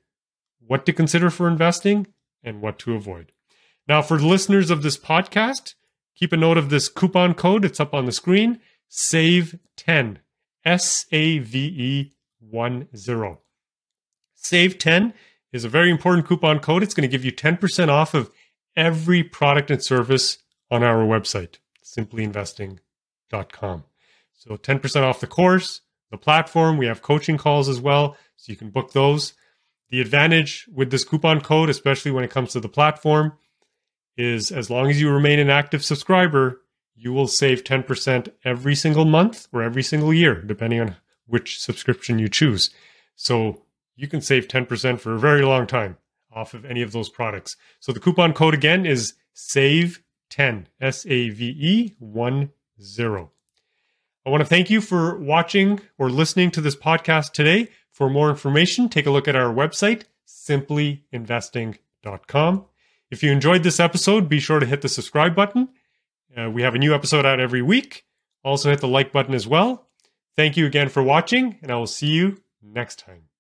what 0.66 0.86
to 0.86 0.94
consider 0.94 1.30
for 1.30 1.48
investing 1.48 2.08
and 2.44 2.62
what 2.62 2.80
to 2.80 2.96
avoid. 2.96 3.32
Now, 3.88 4.02
for 4.02 4.20
listeners 4.20 4.72
of 4.72 4.84
this 4.84 4.98
podcast, 4.98 5.76
keep 6.16 6.34
a 6.34 6.38
note 6.38 6.58
of 6.58 6.70
this 6.70 6.90
coupon 6.90 7.34
code. 7.34 7.66
It's 7.66 7.80
up 7.80 7.94
on 7.94 8.06
the 8.06 8.12
screen 8.12 8.60
SAVE10, 8.90 10.18
S 10.66 11.06
A 11.12 11.40
V 11.40 11.60
E 11.60 12.12
1 12.40 12.88
0. 12.96 13.42
SAVE10 14.44 15.14
is 15.54 15.64
a 15.64 15.70
very 15.70 15.92
important 15.92 16.28
coupon 16.28 16.60
code. 16.60 16.84
It's 16.84 16.94
going 16.94 17.10
to 17.10 17.12
give 17.12 17.26
you 17.26 17.32
10% 17.32 17.90
off 17.90 18.14
of 18.14 18.32
every 18.76 19.24
product 19.24 19.72
and 19.72 19.84
service 19.84 20.38
on 20.70 20.84
our 20.84 21.06
website, 21.06 21.58
simplyinvesting.com. 21.84 23.84
So 24.34 24.58
10% 24.58 25.04
off 25.04 25.20
the 25.20 25.28
course, 25.28 25.82
the 26.10 26.18
platform. 26.18 26.78
We 26.78 26.88
have 26.88 27.02
coaching 27.02 27.38
calls 27.38 27.70
as 27.70 27.80
well, 27.80 28.18
so 28.38 28.52
you 28.52 28.58
can 28.58 28.70
book 28.70 28.94
those. 28.94 29.34
The 29.90 30.02
advantage 30.02 30.68
with 30.74 30.90
this 30.90 31.04
coupon 31.04 31.42
code, 31.42 31.70
especially 31.70 32.12
when 32.12 32.24
it 32.24 32.32
comes 32.32 32.54
to 32.54 32.60
the 32.60 32.70
platform, 32.70 33.34
is 34.22 34.52
as 34.52 34.70
long 34.70 34.90
as 34.90 35.02
you 35.02 35.12
remain 35.12 35.40
an 35.40 35.50
active 35.50 35.84
subscriber, 35.84 36.62
you 36.96 37.12
will 37.12 37.28
save 37.28 37.64
10% 37.64 38.32
every 38.46 38.76
single 38.76 39.06
month 39.06 39.48
or 39.52 39.64
every 39.64 39.84
single 39.84 40.14
year, 40.14 40.42
depending 40.42 40.80
on 40.80 40.96
which 41.26 41.60
subscription 41.60 42.20
you 42.20 42.28
choose. 42.28 42.70
So 43.16 43.64
you 43.96 44.08
can 44.08 44.22
save 44.22 44.48
10% 44.48 45.00
for 45.00 45.14
a 45.14 45.20
very 45.20 45.42
long 45.42 45.68
time 45.68 45.98
off 46.32 46.54
of 46.54 46.66
any 46.66 46.82
of 46.82 46.92
those 46.92 47.10
products. 47.10 47.56
So 47.80 47.92
the 47.92 48.00
coupon 48.00 48.34
code 48.34 48.54
again 48.54 48.86
is 48.86 49.14
SAVE10, 49.36 50.66
S 50.80 51.06
A 51.08 51.30
V 51.30 51.56
E 51.60 51.96
1 52.00 52.52
0. 52.82 53.32
I 54.26 54.30
want 54.30 54.42
to 54.42 54.48
thank 54.48 54.70
you 54.70 54.82
for 54.82 55.18
watching 55.18 55.80
or 55.98 56.10
listening 56.10 56.52
to 56.52 56.62
this 56.62 56.76
podcast 56.76 57.34
today. 57.34 57.70
For 57.92 58.10
more 58.10 58.30
information, 58.30 58.88
take 58.88 59.08
a 59.08 59.12
look 59.12 59.28
at 59.28 59.36
our 59.36 59.54
website, 59.54 60.04
simplyinvesting.com. 60.28 62.66
If 63.12 63.22
you 63.22 63.32
enjoyed 63.32 63.64
this 63.64 63.80
episode, 63.80 64.30
be 64.30 64.40
sure 64.40 64.60
to 64.60 64.66
hit 64.66 64.82
the 64.82 64.90
subscribe 64.90 65.36
button. 65.36 65.70
Uh, 66.36 66.50
we 66.50 66.62
have 66.62 66.76
a 66.76 66.80
new 66.80 66.96
episode 66.96 67.26
out 67.26 67.42
every 67.42 67.62
week. 67.62 68.06
Also, 68.44 68.70
hit 68.70 68.80
the 68.80 68.88
like 68.88 69.12
button 69.12 69.36
as 69.36 69.46
well. 69.46 69.90
Thank 70.38 70.56
you 70.56 70.66
again 70.66 70.88
for 70.88 71.04
watching, 71.04 71.60
and 71.62 71.72
I 71.72 71.76
will 71.76 71.88
see 71.88 72.08
you 72.08 72.42
next 72.64 73.00
time. 73.00 73.31